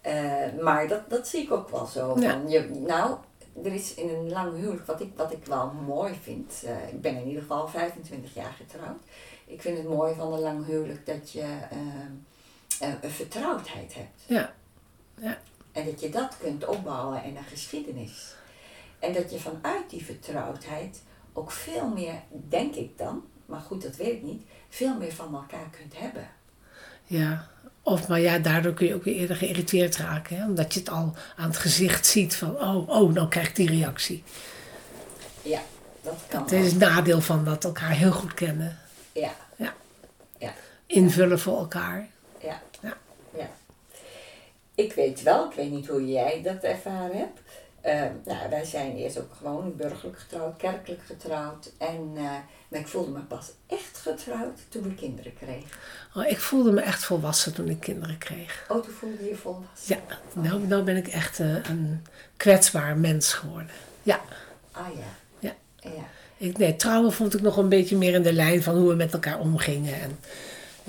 eh, 0.01 0.53
maar 0.61 0.87
dat, 0.87 1.09
dat 1.09 1.27
zie 1.27 1.41
ik 1.41 1.51
ook 1.51 1.69
wel 1.69 1.85
zo. 1.85 2.19
Ja. 2.19 2.31
Van, 2.31 2.49
je, 2.49 2.69
nou, 2.69 3.17
er 3.63 3.73
is 3.73 3.93
in 3.93 4.09
een 4.09 4.29
lang 4.29 4.55
huwelijk, 4.55 4.85
wat 4.85 5.01
ik, 5.01 5.11
wat 5.15 5.31
ik 5.31 5.45
wel 5.45 5.71
mooi 5.85 6.13
vind. 6.21 6.63
ik 6.91 7.01
ben 7.01 7.15
in 7.15 7.27
ieder 7.27 7.41
geval 7.41 7.67
25 7.67 8.33
jaar 8.33 8.55
getrouwd. 8.57 9.03
Ik 9.45 9.61
vind 9.61 9.77
het 9.77 9.87
mooi 9.87 10.15
van 10.15 10.33
een 10.33 10.39
lang 10.39 10.65
huwelijk 10.65 11.05
dat 11.05 11.31
je 11.31 11.45
een 12.79 13.11
vertrouwdheid 13.11 13.93
hebt. 13.93 14.21
Ja. 14.25 14.53
Ja. 15.21 15.37
En 15.71 15.85
dat 15.85 16.01
je 16.01 16.09
dat 16.09 16.37
kunt 16.39 16.65
opbouwen 16.65 17.23
in 17.23 17.37
een 17.37 17.43
geschiedenis. 17.43 18.35
En 18.99 19.13
dat 19.13 19.31
je 19.31 19.39
vanuit 19.39 19.89
die 19.89 20.05
vertrouwdheid 20.05 21.01
ook 21.33 21.51
veel 21.51 21.87
meer, 21.87 22.21
denk 22.29 22.75
ik 22.75 22.97
dan, 22.97 23.23
maar 23.49 23.59
goed, 23.59 23.81
dat 23.81 23.95
weet 23.95 24.13
ik 24.13 24.21
niet, 24.21 24.41
veel 24.69 24.97
meer 24.97 25.13
van 25.13 25.33
elkaar 25.33 25.69
kunt 25.77 25.97
hebben. 25.97 26.27
Ja. 27.05 27.47
Of, 27.81 28.07
maar 28.07 28.19
ja, 28.19 28.39
daardoor 28.39 28.73
kun 28.73 28.87
je 28.87 28.95
ook 28.95 29.03
weer 29.03 29.15
eerder 29.15 29.35
geïrriteerd 29.35 29.97
raken. 29.97 30.37
Hè? 30.37 30.45
Omdat 30.45 30.73
je 30.73 30.79
het 30.79 30.89
al 30.89 31.13
aan 31.35 31.47
het 31.49 31.57
gezicht 31.57 32.05
ziet 32.05 32.35
van, 32.35 32.61
oh, 32.61 32.89
oh, 32.89 33.13
nou 33.13 33.27
krijg 33.27 33.47
ik 33.47 33.55
die 33.55 33.69
reactie. 33.69 34.23
Ja, 35.41 35.61
dat 36.01 36.23
kan 36.27 36.41
Het 36.41 36.51
is 36.51 36.65
het 36.65 36.79
nadeel 36.79 37.21
van 37.21 37.45
dat 37.45 37.63
elkaar 37.63 37.91
heel 37.91 38.11
goed 38.11 38.33
kennen. 38.33 38.77
Ja, 39.11 39.31
Ja. 39.55 39.73
Ja. 40.37 40.53
Invullen 40.85 41.39
voor 41.39 41.57
elkaar. 41.57 42.07
ja, 42.41 42.61
Ja. 42.81 42.97
ja. 43.37 43.49
Ik 44.75 44.93
weet 44.93 45.23
wel, 45.23 45.49
ik 45.49 45.55
weet 45.55 45.71
niet 45.71 45.87
hoe 45.87 46.07
jij 46.07 46.41
dat 46.43 46.63
ervaren 46.63 47.17
hebt. 47.17 47.39
Nou, 48.25 48.49
wij 48.49 48.65
zijn 48.65 48.95
eerst 48.95 49.19
ook 49.19 49.33
gewoon 49.37 49.75
burgerlijk 49.75 50.19
getrouwd, 50.19 50.57
kerkelijk 50.57 51.01
getrouwd. 51.05 51.71
En, 51.77 52.11
eh, 52.15 52.23
maar 52.67 52.79
ik 52.79 52.87
voelde 52.87 53.11
me 53.11 53.19
pas 53.19 53.51
echt 53.67 53.97
getrouwd 53.97 54.59
toen 54.69 54.83
we 54.83 54.95
kinderen 54.95 55.33
kregen. 55.33 55.69
Oh, 56.15 56.25
ik 56.25 56.39
voelde 56.39 56.71
me 56.71 56.81
echt 56.81 57.05
volwassen 57.05 57.53
toen 57.53 57.69
ik 57.69 57.79
kinderen 57.79 58.17
kreeg. 58.17 58.65
Oh, 58.67 58.83
toen 58.83 58.93
voelde 58.93 59.23
je 59.23 59.29
je 59.29 59.35
volwassen? 59.35 59.95
Ja, 59.95 60.17
nou, 60.33 60.67
nou 60.67 60.83
ben 60.83 60.97
ik 60.97 61.07
echt 61.07 61.39
eh, 61.39 61.55
een 61.63 62.05
kwetsbaar 62.37 62.97
mens 62.97 63.33
geworden. 63.33 63.71
Ja. 64.03 64.21
Ah 64.71 64.87
ja. 64.95 65.47
Ja. 65.49 65.55
Ja. 65.79 66.03
Ik, 66.37 66.57
nee, 66.57 66.75
trouwen 66.75 67.13
vond 67.13 67.33
ik 67.33 67.41
nog 67.41 67.57
een 67.57 67.69
beetje 67.69 67.97
meer 67.97 68.13
in 68.13 68.21
de 68.21 68.33
lijn 68.33 68.63
van 68.63 68.75
hoe 68.75 68.89
we 68.89 68.95
met 68.95 69.13
elkaar 69.13 69.39
omgingen. 69.39 70.01
En 70.01 70.19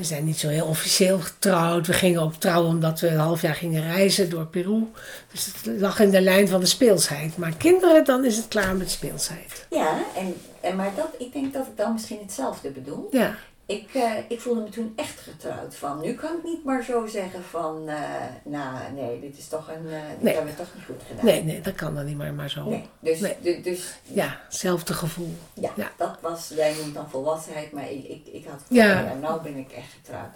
we 0.01 0.07
zijn 0.07 0.25
niet 0.25 0.39
zo 0.39 0.49
heel 0.49 0.67
officieel 0.67 1.19
getrouwd. 1.19 1.87
We 1.87 1.93
gingen 1.93 2.23
ook 2.23 2.35
trouwen 2.35 2.71
omdat 2.71 3.01
we 3.01 3.09
een 3.09 3.19
half 3.19 3.43
jaar 3.43 3.55
gingen 3.55 3.83
reizen 3.83 4.31
door 4.31 4.47
Peru. 4.47 4.91
Dus 5.33 5.47
het 5.47 5.81
lag 5.81 6.01
in 6.01 6.11
de 6.11 6.21
lijn 6.21 6.49
van 6.49 6.61
de 6.61 6.67
speelsheid. 6.67 7.37
Maar 7.37 7.53
kinderen, 7.57 8.05
dan 8.05 8.25
is 8.25 8.37
het 8.37 8.49
klaar 8.49 8.77
met 8.77 8.91
speelsheid. 8.91 9.67
Ja, 9.71 9.99
en, 10.17 10.35
en 10.61 10.77
maar 10.77 10.93
dat, 10.97 11.09
ik 11.19 11.33
denk 11.33 11.53
dat 11.53 11.67
ik 11.67 11.77
dan 11.77 11.93
misschien 11.93 12.19
hetzelfde 12.23 12.71
bedoel. 12.71 13.09
Ja, 13.11 13.35
Ik, 13.71 13.95
eh, 13.95 14.13
ik 14.29 14.41
voelde 14.41 14.61
me 14.61 14.69
toen 14.69 14.93
echt 14.97 15.21
getrouwd 15.21 15.75
van. 15.77 16.01
Nu 16.01 16.15
kan 16.15 16.37
ik 16.37 16.45
niet 16.45 16.65
maar 16.65 16.85
zo 16.85 17.07
zeggen 17.07 17.43
van, 17.45 17.89
eh, 17.89 18.01
nou 18.45 18.93
nee, 18.95 19.21
dit 19.21 19.39
is 19.39 19.49
toch 19.49 19.69
een, 19.69 19.87
eh 19.89 20.09
dit 20.09 20.23
Nee. 20.23 20.35
hebben 20.35 20.53
we 20.53 20.59
toch 20.59 20.75
niet 20.75 20.85
goed 20.85 21.03
gedaan. 21.09 21.25
nee, 21.25 21.45
nee, 21.45 21.61
dat 21.61 21.75
kan 21.75 21.95
dan 21.95 22.05
niet 22.05 22.17
meer 22.17 22.35
maar 22.35 22.51
zo. 22.51 22.69
Nee, 22.69 22.89
Dus, 23.01 23.21
Nee. 23.21 23.61
dus 23.63 23.95
Ja, 24.03 24.41
hetzelfde 24.45 24.95
gevoel. 24.95 25.35
ja, 25.55 25.71
Ja. 25.77 25.91
dat 25.97 26.19
was, 26.21 26.49
jij 26.55 26.75
noemt 26.75 26.95
dan 26.95 27.11
volwassenheid, 27.11 27.73
maar 27.73 27.91
ik, 27.91 28.05
ik, 28.05 28.27
ik 28.27 28.45
had 28.47 28.61
Ja. 28.69 28.85
ja. 28.85 29.01
ja, 29.01 29.15
nou 29.15 29.43
ben 29.43 29.57
ik 29.57 29.73
echt 29.73 29.93
getrouwd. 30.03 30.33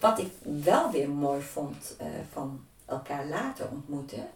Wat 0.00 0.18
ik 0.18 0.30
wel 0.64 0.90
weer 0.90 1.08
mooi 1.08 1.40
vond 1.42 1.96
van 2.32 2.64
elkaar 2.86 3.26
later 3.26 3.66
ontmoeten, 3.70 4.26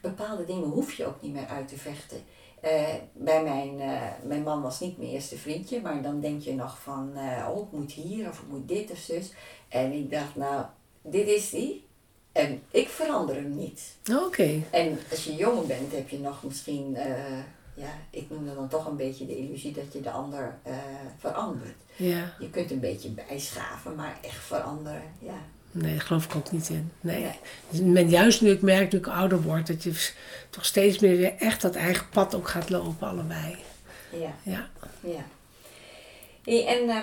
bepaalde 0.00 0.44
dingen 0.44 0.68
hoef 0.68 0.92
je 0.92 1.06
ook 1.06 1.22
niet 1.22 1.32
meer 1.32 1.46
uit 1.46 1.68
te 1.68 1.76
vechten. 1.78 2.22
Eh, 2.62 2.94
bij 3.12 3.42
mijn, 3.42 3.80
eh, 3.80 4.02
mijn 4.24 4.42
man 4.42 4.62
was 4.62 4.80
niet 4.80 4.98
mijn 4.98 5.10
eerste 5.10 5.36
vriendje, 5.36 5.80
maar 5.80 6.02
dan 6.02 6.20
denk 6.20 6.42
je 6.42 6.54
nog 6.54 6.78
van, 6.78 7.12
eh, 7.16 7.48
oh 7.50 7.66
ik 7.66 7.78
moet 7.78 7.92
hier 7.92 8.28
of 8.28 8.38
ik 8.38 8.48
moet 8.48 8.68
dit 8.68 8.90
of 8.90 8.98
zus. 8.98 9.32
En 9.68 9.92
ik 9.92 10.10
dacht, 10.10 10.36
nou, 10.36 10.64
dit 11.02 11.26
is 11.26 11.50
die. 11.50 11.86
En 12.32 12.62
ik 12.70 12.88
verander 12.88 13.34
hem 13.34 13.56
niet. 13.56 13.96
Oké. 14.26 14.62
En 14.70 14.98
als 15.10 15.24
je 15.24 15.34
jonger 15.34 15.66
bent, 15.66 15.92
heb 15.92 16.08
je 16.08 16.18
nog 16.18 16.42
misschien, 16.42 16.96
ja, 17.74 17.98
ik 18.10 18.30
noem 18.30 18.46
dat 18.46 18.54
dan 18.54 18.68
toch 18.68 18.86
een 18.86 18.96
beetje 18.96 19.26
de 19.26 19.36
illusie 19.36 19.72
dat 19.72 19.92
je 19.92 20.00
de 20.00 20.10
ander 20.10 20.58
verandert. 21.18 21.76
Ja. 21.96 22.34
Je 22.38 22.50
kunt 22.50 22.70
een 22.70 22.80
beetje 22.80 23.08
bijschaven, 23.08 23.94
maar 23.94 24.18
echt 24.22 24.44
veranderen, 24.44 25.02
ja. 25.18 25.40
Nee, 25.72 25.92
daar 25.92 26.00
geloof 26.00 26.24
ik 26.24 26.34
ook 26.34 26.52
niet 26.52 26.68
in. 26.68 26.92
Nee. 27.00 27.30
Men, 27.82 28.08
juist 28.08 28.40
nu 28.40 28.50
ik 28.50 28.62
merk, 28.62 28.92
nu 28.92 28.98
ik 28.98 29.06
ouder 29.06 29.42
word, 29.42 29.66
dat 29.66 29.82
je 29.82 30.10
toch 30.50 30.64
steeds 30.64 30.98
meer 30.98 31.16
weer 31.16 31.34
echt 31.38 31.62
dat 31.62 31.74
eigen 31.74 32.08
pad 32.08 32.34
ook 32.34 32.48
gaat 32.48 32.70
lopen, 32.70 33.08
allebei. 33.08 33.56
Ja. 34.10 34.34
Ja. 34.42 34.68
ja. 35.00 35.24
Hey, 36.44 36.66
en 36.66 36.88
eh, 36.88 37.02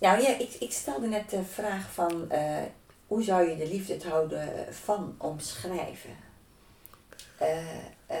nou 0.00 0.22
ja, 0.22 0.38
ik, 0.38 0.50
ik 0.58 0.72
stelde 0.72 1.06
net 1.06 1.30
de 1.30 1.42
vraag 1.52 1.92
van 1.92 2.30
eh, 2.30 2.62
hoe 3.06 3.22
zou 3.22 3.48
je 3.50 3.56
de 3.56 3.68
liefde 3.68 3.92
het 3.92 4.04
houden 4.04 4.48
van 4.70 5.14
omschrijven? 5.18 6.16
Eh, 7.38 7.58
eh, 8.06 8.16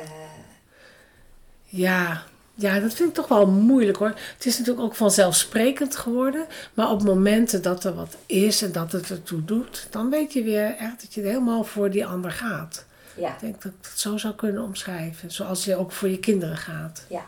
Ja, 1.64 2.22
ja, 2.62 2.80
dat 2.80 2.94
vind 2.94 3.08
ik 3.08 3.14
toch 3.14 3.28
wel 3.28 3.46
moeilijk 3.46 3.98
hoor. 3.98 4.14
Het 4.34 4.46
is 4.46 4.58
natuurlijk 4.58 4.84
ook 4.84 4.94
vanzelfsprekend 4.94 5.96
geworden. 5.96 6.46
Maar 6.74 6.90
op 6.90 7.02
momenten 7.02 7.62
dat 7.62 7.84
er 7.84 7.94
wat 7.94 8.16
is 8.26 8.62
en 8.62 8.72
dat 8.72 8.92
het 8.92 9.10
ertoe 9.10 9.44
doet, 9.44 9.86
dan 9.90 10.10
weet 10.10 10.32
je 10.32 10.42
weer 10.42 10.76
echt 10.76 11.00
dat 11.00 11.14
je 11.14 11.20
helemaal 11.20 11.64
voor 11.64 11.90
die 11.90 12.06
ander 12.06 12.30
gaat. 12.30 12.84
ja, 13.16 13.34
Ik 13.34 13.40
denk 13.40 13.62
dat 13.62 13.72
ik 13.72 13.86
het 13.90 13.98
zo 13.98 14.16
zou 14.16 14.34
kunnen 14.34 14.62
omschrijven. 14.62 15.30
Zoals 15.30 15.64
je 15.64 15.76
ook 15.76 15.92
voor 15.92 16.08
je 16.08 16.18
kinderen 16.18 16.56
gaat. 16.56 17.04
ja. 17.08 17.26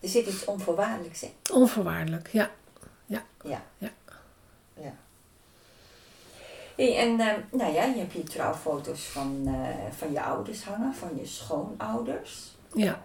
Er 0.00 0.08
zit 0.08 0.26
iets 0.26 0.44
onvoorwaardelijks 0.44 1.22
in. 1.22 1.30
Onvoorwaardelijk, 1.52 2.28
ja. 2.32 2.50
Ja. 3.06 3.22
Ja. 3.44 3.62
ja. 3.78 3.90
Hey, 6.76 6.98
en 6.98 7.20
eh, 7.20 7.26
nou 7.50 7.72
ja, 7.72 7.84
je 7.84 7.98
hebt 7.98 8.12
hier 8.12 8.24
trouwfoto's 8.24 9.00
van, 9.02 9.42
eh, 9.46 9.92
van 9.98 10.12
je 10.12 10.22
ouders 10.22 10.64
hangen, 10.64 10.94
van 10.94 11.10
je 11.16 11.26
schoonouders. 11.26 12.54
Ja, 12.74 13.02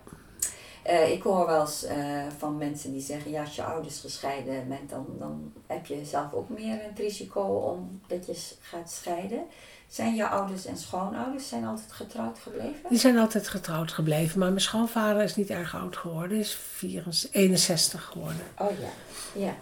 Eh, 0.87 1.11
ik 1.11 1.21
hoor 1.21 1.45
wel 1.45 1.61
eens 1.61 1.83
eh, 1.83 2.23
van 2.37 2.57
mensen 2.57 2.91
die 2.91 3.01
zeggen, 3.01 3.31
ja, 3.31 3.41
als 3.41 3.55
je 3.55 3.63
ouders 3.63 3.99
gescheiden 3.99 4.67
bent, 4.67 4.89
dan, 4.89 5.05
dan 5.19 5.53
heb 5.65 5.85
je 5.85 6.05
zelf 6.05 6.33
ook 6.33 6.49
meer 6.49 6.77
het 6.81 6.99
risico 6.99 7.41
om 7.41 8.01
dat 8.07 8.25
je 8.25 8.53
gaat 8.61 8.91
scheiden. 8.91 9.43
Zijn 9.87 10.15
je 10.15 10.27
ouders 10.27 10.65
en 10.65 10.77
schoonouders 10.77 11.47
zijn 11.47 11.65
altijd 11.65 11.91
getrouwd 11.91 12.39
gebleven? 12.39 12.89
die 12.89 12.97
zijn 12.97 13.17
altijd 13.17 13.47
getrouwd 13.47 13.91
gebleven. 13.91 14.39
Maar 14.39 14.49
mijn 14.49 14.61
schoonvader 14.61 15.23
is 15.23 15.35
niet 15.35 15.49
erg 15.49 15.75
oud 15.75 15.97
geworden. 15.97 16.37
is 16.37 16.53
64, 16.53 17.33
61 17.33 18.03
geworden. 18.03 18.45
Oh 18.57 18.71
ja, 18.79 18.89
ja. 19.41 19.55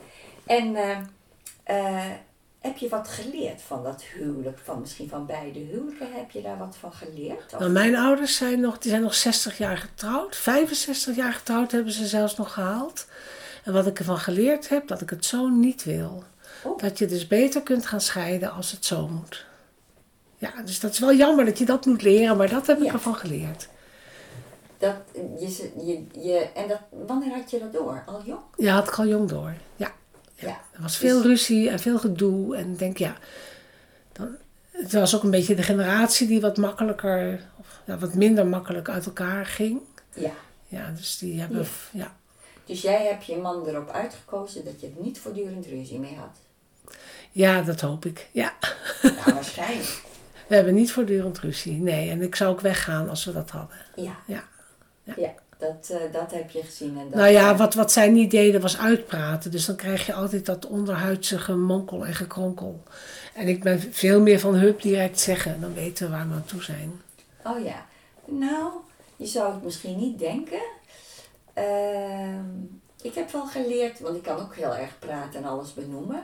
En 0.45 0.75
eh, 1.63 2.11
heb 2.65 2.77
je 2.77 2.89
wat 2.89 3.07
geleerd 3.07 3.61
van 3.61 3.83
dat 3.83 4.01
huwelijk? 4.03 4.59
Van 4.63 4.79
misschien 4.79 5.09
van 5.09 5.25
beide 5.25 5.59
huwelijken, 5.59 6.07
heb 6.11 6.31
je 6.31 6.41
daar 6.41 6.57
wat 6.57 6.75
van 6.79 6.93
geleerd? 6.93 7.53
Of- 7.53 7.59
Nou, 7.59 7.71
mijn 7.71 7.95
ouders 7.95 8.35
zijn 8.37 8.59
nog, 8.59 8.77
die 8.77 8.89
zijn 8.91 9.03
nog 9.03 9.13
60 9.15 9.57
jaar 9.57 9.77
getrouwd. 9.77 10.35
65 10.35 11.15
jaar 11.15 11.33
getrouwd 11.33 11.71
hebben 11.71 11.91
ze 11.93 12.07
zelfs 12.07 12.35
nog 12.37 12.53
gehaald. 12.53 13.07
En 13.63 13.73
wat 13.73 13.87
ik 13.87 13.99
ervan 13.99 14.17
geleerd 14.17 14.69
heb, 14.69 14.87
dat 14.87 15.01
ik 15.01 15.09
het 15.09 15.25
zo 15.25 15.47
niet 15.47 15.83
wil. 15.83 16.23
Oh. 16.63 16.77
Dat 16.77 16.97
je 16.99 17.05
dus 17.05 17.27
beter 17.27 17.61
kunt 17.61 17.85
gaan 17.85 18.01
scheiden 18.01 18.51
als 18.51 18.71
het 18.71 18.85
zo 18.85 19.07
moet. 19.07 19.45
Ja, 20.37 20.53
dus 20.65 20.79
dat 20.79 20.91
is 20.91 20.99
wel 20.99 21.13
jammer 21.13 21.45
dat 21.45 21.57
je 21.57 21.65
dat 21.65 21.85
moet 21.85 22.01
leren, 22.01 22.37
maar 22.37 22.49
dat 22.49 22.67
heb 22.67 22.77
ik 22.77 22.83
Ja. 22.85 22.93
ervan 22.93 23.15
geleerd. 23.15 23.67
Dat, 24.77 24.95
je, 25.39 25.71
je, 25.85 26.05
je, 26.27 26.37
en 26.55 26.67
dat, 26.67 26.79
wanneer 26.89 27.33
had 27.35 27.51
je 27.51 27.59
dat 27.59 27.73
door? 27.73 28.03
Al 28.05 28.21
jong? 28.25 28.39
Ja, 28.57 28.73
had 28.73 28.87
ik 28.87 28.99
al 28.99 29.07
jong 29.07 29.29
door. 29.29 29.53
Ja, 29.75 29.91
Ja. 30.35 30.61
er 30.73 30.81
was 30.81 30.97
veel 30.97 31.17
Dus- 31.17 31.25
ruzie 31.25 31.69
en 31.69 31.79
veel 31.79 31.99
gedoe. 31.99 32.55
En 32.55 32.71
ik 32.71 32.79
denk, 32.79 32.97
ja, 32.97 33.15
dan, 34.11 34.35
het 34.71 34.93
was 34.93 35.15
ook 35.15 35.23
een 35.23 35.31
beetje 35.31 35.55
de 35.55 35.63
generatie 35.63 36.27
die 36.27 36.41
wat 36.41 36.57
makkelijker, 36.57 37.39
of 37.57 37.67
ja, 37.85 37.97
wat 37.97 38.13
minder 38.13 38.47
makkelijk 38.47 38.89
uit 38.89 39.05
elkaar 39.05 39.45
ging. 39.45 39.79
Ja. 40.13 40.31
Ja, 40.67 40.91
dus 40.95 41.17
die 41.17 41.39
hebben, 41.39 41.59
Ja. 41.59 41.65
ja. 41.91 42.15
Dus 42.65 42.81
jij 42.81 43.05
hebt 43.05 43.25
je 43.25 43.37
man 43.37 43.67
erop 43.67 43.89
uitgekozen 43.89 44.65
dat 44.65 44.81
je 44.81 44.85
het 44.87 45.01
niet 45.01 45.19
voortdurend 45.19 45.65
ruzie 45.65 45.99
mee 45.99 46.15
had? 46.15 46.37
Ja, 47.31 47.61
dat 47.61 47.81
hoop 47.81 48.05
ik. 48.05 48.29
Ja. 48.31 48.53
Nou, 49.01 49.15
waarschijnlijk. 49.33 50.01
We 50.47 50.55
hebben 50.55 50.73
niet 50.73 50.91
voortdurend 50.91 51.39
ruzie. 51.39 51.73
Nee, 51.81 52.09
en 52.09 52.21
ik 52.21 52.35
zou 52.35 52.51
ook 52.51 52.61
weggaan 52.61 53.09
als 53.09 53.25
we 53.25 53.31
dat 53.33 53.49
hadden. 53.49 53.77
Ja. 53.95 54.15
Ja. 54.25 54.43
Ja, 55.17 55.33
dat, 55.65 55.89
eh, 55.89 56.13
dat 56.13 56.31
heb 56.31 56.49
je 56.49 56.63
gezien. 56.63 56.97
En 56.97 57.09
dat, 57.09 57.19
nou 57.19 57.31
ja, 57.31 57.55
wat, 57.55 57.73
wat 57.73 57.91
zij 57.91 58.09
niet 58.09 58.31
deden 58.31 58.61
was 58.61 58.77
uitpraten. 58.77 59.51
Dus 59.51 59.65
dan 59.65 59.75
krijg 59.75 60.05
je 60.05 60.13
altijd 60.13 60.45
dat 60.45 60.65
onderhuidse 60.65 61.39
gemonkel 61.39 62.05
en 62.05 62.13
gekronkel. 62.13 62.83
En 63.33 63.47
ik 63.47 63.63
ben 63.63 63.79
veel 63.91 64.21
meer 64.21 64.39
van 64.39 64.55
hup 64.55 64.81
direct 64.81 65.19
zeggen. 65.19 65.61
Dan 65.61 65.73
weten 65.73 66.05
we 66.05 66.11
waar 66.11 66.27
we 66.27 66.33
aan 66.33 66.45
toe 66.45 66.63
zijn. 66.63 67.01
Oh 67.43 67.63
ja. 67.63 67.85
Nou, 68.25 68.71
je 69.15 69.25
zou 69.25 69.53
het 69.53 69.63
misschien 69.63 69.97
niet 69.97 70.19
denken. 70.19 70.63
Ehm, 71.53 72.45
ik 73.01 73.13
heb 73.15 73.31
wel 73.31 73.45
geleerd, 73.45 73.99
want 73.99 74.15
ik 74.15 74.23
kan 74.23 74.39
ook 74.39 74.55
heel 74.55 74.75
erg 74.75 74.99
praten 74.99 75.43
en 75.43 75.49
alles 75.49 75.73
benoemen. 75.73 76.23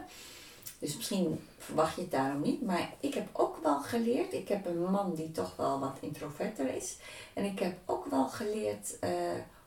Dus 0.81 0.95
misschien 0.97 1.39
verwacht 1.57 1.95
je 1.95 2.01
het 2.01 2.11
daarom 2.11 2.41
niet. 2.41 2.61
Maar 2.61 2.89
ik 2.99 3.13
heb 3.13 3.27
ook 3.31 3.57
wel 3.63 3.79
geleerd. 3.79 4.33
Ik 4.33 4.47
heb 4.47 4.65
een 4.65 4.81
man 4.91 5.15
die 5.15 5.31
toch 5.31 5.55
wel 5.55 5.79
wat 5.79 5.97
introverter 5.99 6.75
is. 6.75 6.97
En 7.33 7.43
ik 7.45 7.59
heb 7.59 7.77
ook 7.85 8.05
wel 8.05 8.27
geleerd 8.27 8.99
eh, 8.99 9.11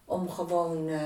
om 0.04 0.30
gewoon 0.30 0.88
eh, 0.88 1.00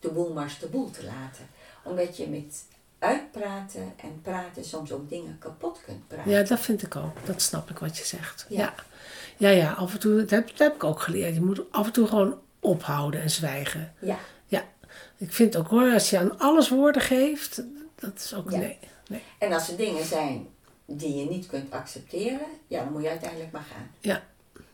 de 0.00 0.08
boel 0.08 0.32
maar 0.32 0.56
de 0.60 0.66
boel 0.68 0.90
te 0.90 1.04
laten. 1.04 1.46
Omdat 1.84 2.16
je 2.16 2.28
met 2.28 2.64
uitpraten 2.98 3.92
en 3.96 4.20
praten 4.22 4.64
soms 4.64 4.92
ook 4.92 5.08
dingen 5.08 5.36
kapot 5.38 5.80
kunt 5.84 6.08
praten. 6.08 6.30
Ja, 6.30 6.42
dat 6.42 6.60
vind 6.60 6.82
ik 6.82 6.96
ook. 6.96 7.26
Dat 7.26 7.42
snap 7.42 7.70
ik 7.70 7.78
wat 7.78 7.98
je 7.98 8.04
zegt. 8.04 8.46
Ja. 8.48 8.56
Ja, 9.36 9.48
ja, 9.48 9.48
ja, 9.50 9.72
af 9.72 9.92
en 9.92 9.98
toe, 10.00 10.16
dat 10.16 10.30
heb, 10.30 10.48
dat 10.48 10.58
heb 10.58 10.74
ik 10.74 10.84
ook 10.84 11.00
geleerd. 11.00 11.34
Je 11.34 11.40
moet 11.40 11.72
af 11.72 11.86
en 11.86 11.92
toe 11.92 12.06
gewoon 12.06 12.38
ophouden 12.60 13.20
en 13.22 13.30
zwijgen. 13.30 13.94
ja. 14.00 14.18
Ja, 14.46 14.64
ik 15.16 15.32
vind 15.32 15.56
ook 15.56 15.68
hoor, 15.68 15.92
als 15.92 16.10
je 16.10 16.18
aan 16.18 16.38
alles 16.38 16.68
woorden 16.68 17.02
geeft, 17.02 17.62
dat 17.94 18.14
is 18.16 18.34
ook 18.34 18.50
Ja. 18.50 18.58
nee. 18.58 18.78
Nee. 19.08 19.22
En 19.38 19.52
als 19.52 19.68
er 19.68 19.76
dingen 19.76 20.04
zijn 20.04 20.48
die 20.84 21.14
je 21.14 21.28
niet 21.28 21.46
kunt 21.46 21.72
accepteren, 21.72 22.46
ja, 22.66 22.84
dan 22.84 22.92
moet 22.92 23.02
je 23.02 23.08
uiteindelijk 23.08 23.52
maar 23.52 23.66
gaan. 23.72 23.90
Ja, 24.00 24.22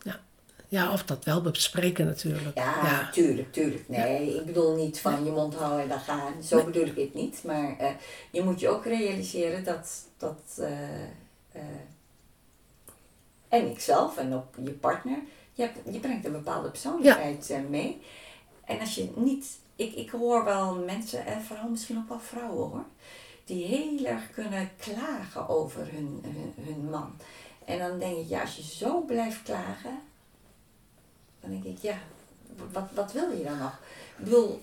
ja. 0.03 0.21
ja, 0.69 0.93
of 0.93 1.05
dat 1.05 1.25
wel 1.25 1.41
bespreken 1.41 2.07
natuurlijk. 2.07 2.57
Ja, 2.57 3.11
tuurlijk, 3.11 3.53
tuurlijk. 3.53 3.89
Nee, 3.89 4.37
ik 4.37 4.47
bedoel 4.47 4.77
niet 4.77 5.01
van 5.01 5.25
je 5.25 5.31
mond 5.31 5.55
houden 5.55 5.83
en 5.83 5.89
dan 5.89 6.01
gaan. 6.01 6.43
Zo 6.43 6.65
bedoel 6.65 6.87
ik 6.87 6.97
het 6.97 7.15
niet. 7.15 7.43
Maar 7.45 7.79
eh, 7.79 7.91
je 8.31 8.43
moet 8.43 8.61
je 8.61 8.69
ook 8.69 8.85
realiseren 8.85 9.65
dat, 9.65 10.09
dat 10.17 10.43
eh, 10.59 11.03
eh, 11.53 11.63
en 13.49 13.71
ikzelf 13.71 14.17
en 14.17 14.35
ook 14.35 14.55
je 14.65 14.71
partner, 14.71 15.19
je, 15.53 15.63
hebt, 15.63 15.79
je 15.91 16.01
brengt 16.01 16.25
een 16.25 16.33
bepaalde 16.33 16.71
persoonlijkheid 16.71 17.55
mee. 17.69 18.03
En 18.65 18.81
als 18.81 18.95
je 18.95 19.11
niet, 19.15 19.47
ik, 19.77 19.95
ik 19.95 20.11
hoor 20.11 20.45
wel 20.45 20.75
mensen, 20.75 21.27
en 21.27 21.43
vooral 21.43 21.69
misschien 21.69 21.99
ook 21.99 22.09
wel 22.09 22.21
vrouwen 22.21 22.71
hoor, 22.71 22.85
die 23.45 23.67
heel 23.67 24.05
erg 24.05 24.31
kunnen 24.35 24.71
klagen 24.77 25.49
over 25.49 25.89
hun, 25.93 26.25
hun, 26.65 26.91
man. 26.91 27.17
En 27.65 27.79
dan 27.79 27.99
denk 27.99 28.17
ik, 28.17 28.29
ja, 28.29 28.41
als 28.41 28.57
je 28.57 28.63
zo 28.63 29.01
blijft 29.01 29.43
klagen, 29.43 30.01
dan 31.41 31.51
denk 31.51 31.65
ik, 31.65 31.79
ja, 31.81 31.99
wat, 32.73 32.89
wat 32.95 33.13
wil 33.13 33.31
je 33.31 33.45
dan 33.45 33.59
nog? 33.59 33.79
Ik 34.17 34.25
bedoel, 34.25 34.61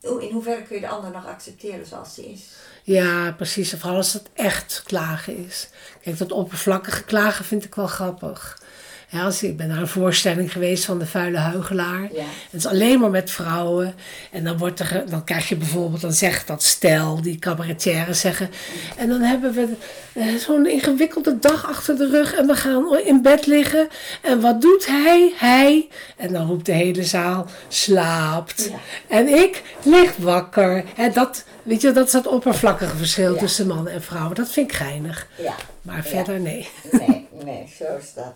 in 0.00 0.32
hoeverre 0.32 0.62
kun 0.62 0.74
je 0.74 0.80
de 0.80 0.88
ander 0.88 1.10
nog 1.10 1.26
accepteren 1.26 1.86
zoals 1.86 2.14
ze 2.14 2.30
is? 2.30 2.48
Ja, 2.82 3.32
precies. 3.32 3.70
Vooral 3.70 3.96
als 3.96 4.12
het 4.12 4.30
echt 4.32 4.82
klagen 4.86 5.36
is. 5.36 5.68
Kijk, 6.02 6.18
dat 6.18 6.32
oppervlakkige 6.32 7.04
klagen 7.04 7.44
vind 7.44 7.64
ik 7.64 7.74
wel 7.74 7.86
grappig. 7.86 8.62
Ja, 9.08 9.24
als, 9.24 9.42
ik 9.42 9.56
ben 9.56 9.68
naar 9.68 9.78
een 9.78 9.88
voorstelling 9.88 10.52
geweest 10.52 10.84
van 10.84 10.98
de 10.98 11.06
vuile 11.06 11.36
huigelaar. 11.38 12.02
Ja. 12.12 12.22
Het 12.50 12.60
is 12.60 12.66
alleen 12.66 13.00
maar 13.00 13.10
met 13.10 13.30
vrouwen. 13.30 13.94
En 14.30 14.44
dan, 14.44 14.58
wordt 14.58 14.80
er, 14.80 15.04
dan 15.10 15.24
krijg 15.24 15.48
je 15.48 15.56
bijvoorbeeld, 15.56 16.00
dan 16.00 16.12
zegt 16.12 16.46
dat 16.46 16.62
stel, 16.62 17.22
die 17.22 17.38
cabaretières 17.38 18.20
zeggen. 18.20 18.50
En 18.96 19.08
dan 19.08 19.20
hebben 19.20 19.52
we 19.52 19.68
eh, 20.12 20.34
zo'n 20.34 20.66
ingewikkelde 20.66 21.38
dag 21.38 21.66
achter 21.68 21.96
de 21.96 22.08
rug. 22.10 22.34
En 22.34 22.46
we 22.46 22.54
gaan 22.56 22.98
in 22.98 23.22
bed 23.22 23.46
liggen. 23.46 23.88
En 24.22 24.40
wat 24.40 24.60
doet 24.60 24.86
hij? 24.86 25.32
Hij. 25.36 25.88
En 26.16 26.32
dan 26.32 26.46
roept 26.46 26.66
de 26.66 26.72
hele 26.72 27.04
zaal, 27.04 27.46
slaapt. 27.68 28.68
Ja. 28.70 28.78
En 29.16 29.28
ik 29.28 29.62
lig 29.82 30.16
wakker. 30.16 30.84
En 30.96 31.12
dat, 31.12 31.44
weet 31.62 31.80
je, 31.80 31.92
dat 31.92 32.06
is 32.06 32.12
dat 32.12 32.26
oppervlakkige 32.26 32.96
verschil 32.96 33.32
Ja. 33.32 33.38
tussen 33.38 33.66
mannen 33.66 33.92
en 33.92 34.02
vrouwen. 34.02 34.34
Dat 34.34 34.50
vind 34.50 34.70
ik 34.70 34.76
geinig. 34.76 35.26
Ja. 35.36 35.54
Maar 35.82 36.02
verder 36.04 36.40
nee. 36.40 36.68
Nee, 36.90 37.28
nee, 37.44 37.72
zo 37.78 37.84
is 38.00 38.12
dat. 38.14 38.34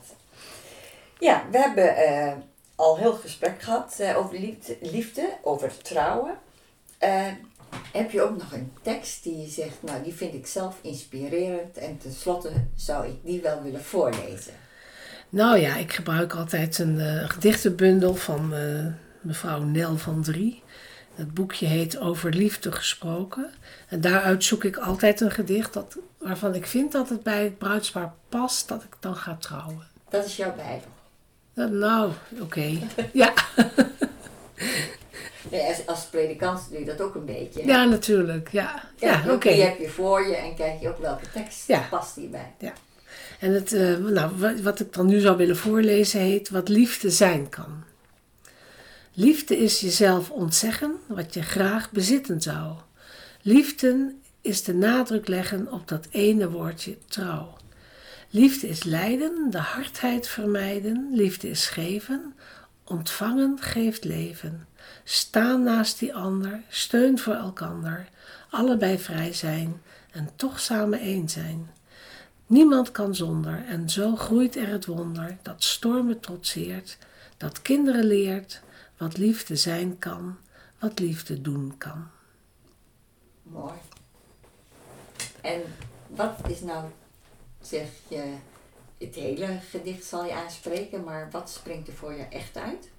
Ja, 1.18 1.44
we 1.50 1.58
hebben 1.58 1.96
eh, 1.96 2.32
al 2.74 2.98
heel 2.98 3.12
gesprek 3.12 3.62
gehad 3.62 3.96
eh, 3.98 4.18
over 4.18 4.38
liefde, 4.38 4.76
liefde, 4.80 5.28
over 5.42 5.72
trouwen. 5.82 6.38
Eh, 6.98 7.26
heb 7.92 8.10
je 8.10 8.22
ook 8.22 8.36
nog 8.36 8.52
een 8.52 8.72
tekst 8.82 9.22
die 9.22 9.40
je 9.40 9.48
zegt, 9.48 9.82
nou 9.82 10.02
die 10.02 10.14
vind 10.14 10.34
ik 10.34 10.46
zelf 10.46 10.78
inspirerend 10.80 11.76
en 11.76 11.98
tenslotte 11.98 12.50
zou 12.76 13.06
ik 13.06 13.16
die 13.24 13.40
wel 13.40 13.62
willen 13.62 13.84
voorlezen? 13.84 14.52
Nou 15.28 15.58
ja, 15.58 15.76
ik 15.76 15.92
gebruik 15.92 16.34
altijd 16.34 16.78
een 16.78 17.28
gedichtenbundel 17.28 18.14
van 18.14 18.54
mevrouw 19.20 19.62
Nel 19.62 19.96
van 19.96 20.22
Drie. 20.22 20.62
Het 21.14 21.34
boekje 21.34 21.66
heet 21.66 21.98
Over 21.98 22.30
Liefde 22.30 22.72
gesproken. 22.72 23.50
En 23.88 24.00
daaruit 24.00 24.44
zoek 24.44 24.64
ik 24.64 24.76
altijd 24.76 25.20
een 25.20 25.30
gedicht 25.30 25.72
dat, 25.72 25.96
waarvan 26.18 26.54
ik 26.54 26.66
vind 26.66 26.92
dat 26.92 27.08
het 27.08 27.22
bij 27.22 27.42
het 27.42 27.58
bruidspaar 27.58 28.12
past 28.28 28.68
dat 28.68 28.82
ik 28.82 28.96
dan 29.00 29.16
ga 29.16 29.36
trouwen. 29.40 29.86
Dat 30.08 30.24
is 30.24 30.36
jouw 30.36 30.54
Bijbel. 30.54 30.97
Nou, 31.66 32.12
oké. 32.40 32.78
Ja. 33.12 33.32
Nee, 35.50 35.62
als, 35.66 35.86
als 35.86 36.04
predikant 36.04 36.60
doe 36.70 36.78
je 36.78 36.84
dat 36.84 37.00
ook 37.00 37.14
een 37.14 37.24
beetje. 37.24 37.66
ja, 37.66 37.84
natuurlijk. 37.84 38.48
Ja, 38.52 38.82
ja, 38.96 39.24
oké. 39.28 39.48
Die 39.52 39.62
heb 39.62 39.78
je 39.78 39.88
voor 39.88 40.26
je 40.26 40.36
en 40.36 40.54
kijk 40.54 40.80
je 40.80 40.88
ook 40.88 40.98
welke 40.98 41.24
tekst 41.32 41.66
Ja. 41.66 41.86
past 41.90 42.14
hierbij. 42.16 42.52
En 43.38 43.52
het, 43.52 43.72
eh, 43.72 43.96
nou, 43.96 44.32
wa- 44.36 44.54
wat 44.62 44.80
ik 44.80 44.92
dan 44.92 45.06
nu 45.06 45.20
zou 45.20 45.36
willen 45.36 45.56
voorlezen 45.56 46.20
heet 46.20 46.48
Wat 46.50 46.68
liefde 46.68 47.10
zijn 47.10 47.48
kan. 47.48 47.84
Liefde 49.12 49.56
is 49.58 49.80
jezelf 49.80 50.30
ontzeggen 50.30 50.94
wat 51.06 51.34
je 51.34 51.42
graag 51.42 51.90
bezitten 51.90 52.40
zou. 52.42 52.72
Liefde 53.42 54.14
is 54.40 54.62
de 54.62 54.74
nadruk 54.74 55.28
leggen 55.28 55.72
op 55.72 55.88
dat 55.88 56.06
ene 56.10 56.50
woordje 56.50 56.96
trouw. 57.08 57.56
Liefde 58.30 58.68
is 58.68 58.82
lijden, 58.82 59.50
de 59.50 59.58
hardheid 59.58 60.28
vermijden. 60.28 61.08
Liefde 61.12 61.50
is 61.50 61.66
geven, 61.66 62.34
ontvangen 62.84 63.58
geeft 63.60 64.04
leven. 64.04 64.68
Staan 65.04 65.62
naast 65.62 65.98
die 65.98 66.14
ander, 66.14 66.62
steun 66.68 67.18
voor 67.18 67.34
elkander. 67.34 68.08
Allebei 68.50 68.98
vrij 68.98 69.32
zijn 69.32 69.82
en 70.10 70.28
toch 70.36 70.60
samen 70.60 71.00
één 71.00 71.28
zijn. 71.28 71.70
Niemand 72.46 72.90
kan 72.90 73.14
zonder 73.14 73.64
en 73.66 73.90
zo 73.90 74.16
groeit 74.16 74.56
er 74.56 74.68
het 74.68 74.86
wonder 74.86 75.36
dat 75.42 75.64
stormen 75.64 76.20
trotseert, 76.20 76.98
dat 77.36 77.62
kinderen 77.62 78.04
leert 78.04 78.62
wat 78.96 79.18
liefde 79.18 79.56
zijn 79.56 79.98
kan, 79.98 80.36
wat 80.78 80.98
liefde 80.98 81.40
doen 81.40 81.74
kan. 81.78 82.08
Mooi. 83.42 83.74
En 85.40 85.60
wat 86.06 86.38
is 86.48 86.60
nou, 86.60 86.84
zeg 87.60 87.86
je, 88.08 88.34
het 88.98 89.14
hele 89.14 89.58
gedicht 89.70 90.04
zal 90.04 90.24
je 90.24 90.32
aanspreken, 90.32 91.04
maar 91.04 91.28
wat 91.30 91.50
springt 91.50 91.88
er 91.88 91.94
voor 91.94 92.12
je 92.12 92.26
echt 92.30 92.56
uit? 92.56 92.90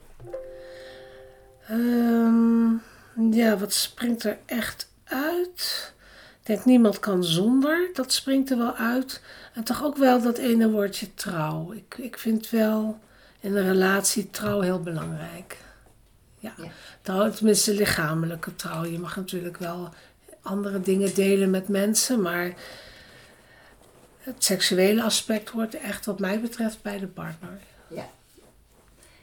Ehm, 1.67 2.71
ja, 3.31 3.57
wat 3.57 3.73
springt 3.73 4.23
er 4.23 4.37
echt 4.45 4.91
uit? 5.03 5.93
Ik 6.39 6.45
denk 6.55 6.65
niemand 6.65 6.99
kan 6.99 7.23
zonder, 7.23 7.89
dat 7.93 8.13
springt 8.13 8.51
er 8.51 8.57
wel 8.57 8.75
uit. 8.75 9.21
En 9.53 9.63
toch 9.63 9.83
ook 9.83 9.97
wel 9.97 10.21
dat 10.21 10.37
ene 10.37 10.69
woordje 10.69 11.13
trouw. 11.13 11.71
Ik, 11.73 11.95
ik 11.97 12.17
vind 12.17 12.49
wel 12.49 12.99
in 13.39 13.55
een 13.55 13.67
relatie 13.67 14.29
trouw 14.29 14.59
heel 14.59 14.79
belangrijk. 14.79 15.57
Ja, 16.39 16.53
Ja. 16.57 16.71
Trouw, 17.01 17.31
tenminste 17.31 17.73
lichamelijke 17.73 18.55
trouw. 18.55 18.85
Je 18.85 18.99
mag 18.99 19.15
natuurlijk 19.15 19.57
wel 19.57 19.93
andere 20.41 20.81
dingen 20.81 21.13
delen 21.13 21.49
met 21.49 21.67
mensen, 21.67 22.21
maar 22.21 22.53
het 24.19 24.43
seksuele 24.43 25.03
aspect 25.03 25.49
hoort 25.49 25.75
echt 25.75 26.05
wat 26.05 26.19
mij 26.19 26.41
betreft 26.41 26.81
bij 26.81 26.99
de 26.99 27.07
partner. 27.07 27.59
Ja. 27.87 28.09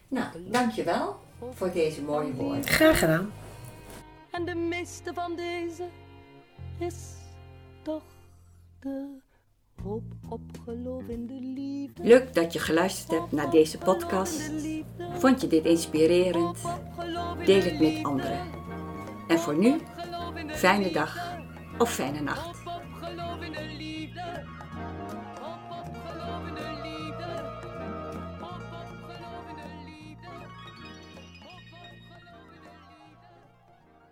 Nou, 0.08 0.26
dankjewel 0.50 1.20
voor 1.54 1.72
deze 1.72 2.02
mooie 2.02 2.32
woorden. 2.32 2.66
Graag 2.66 2.98
gedaan. 2.98 3.32
En 4.30 4.44
de 4.44 4.54
meeste 4.54 5.14
van 5.14 5.36
deze 5.36 5.84
is 6.78 6.94
toch 7.82 8.02
de 8.80 9.06
hoop 9.82 10.02
op 10.28 10.40
geloof 10.64 11.02
in 11.08 11.26
de 11.26 11.38
liefde. 11.40 12.02
Leuk 12.02 12.34
dat 12.34 12.52
je 12.52 12.58
geluisterd 12.58 13.10
hebt 13.10 13.32
naar 13.32 13.50
deze 13.50 13.78
podcast. 13.78 14.50
Vond 15.18 15.40
je 15.40 15.46
dit 15.46 15.64
inspirerend? 15.64 16.58
Deel 17.44 17.62
het 17.62 17.80
met 17.80 18.04
anderen. 18.04 18.40
En 19.28 19.38
voor 19.38 19.56
nu, 19.56 19.80
fijne 20.48 20.90
dag 20.90 21.36
of 21.78 21.92
fijne 21.92 22.20
nacht. 22.20 22.65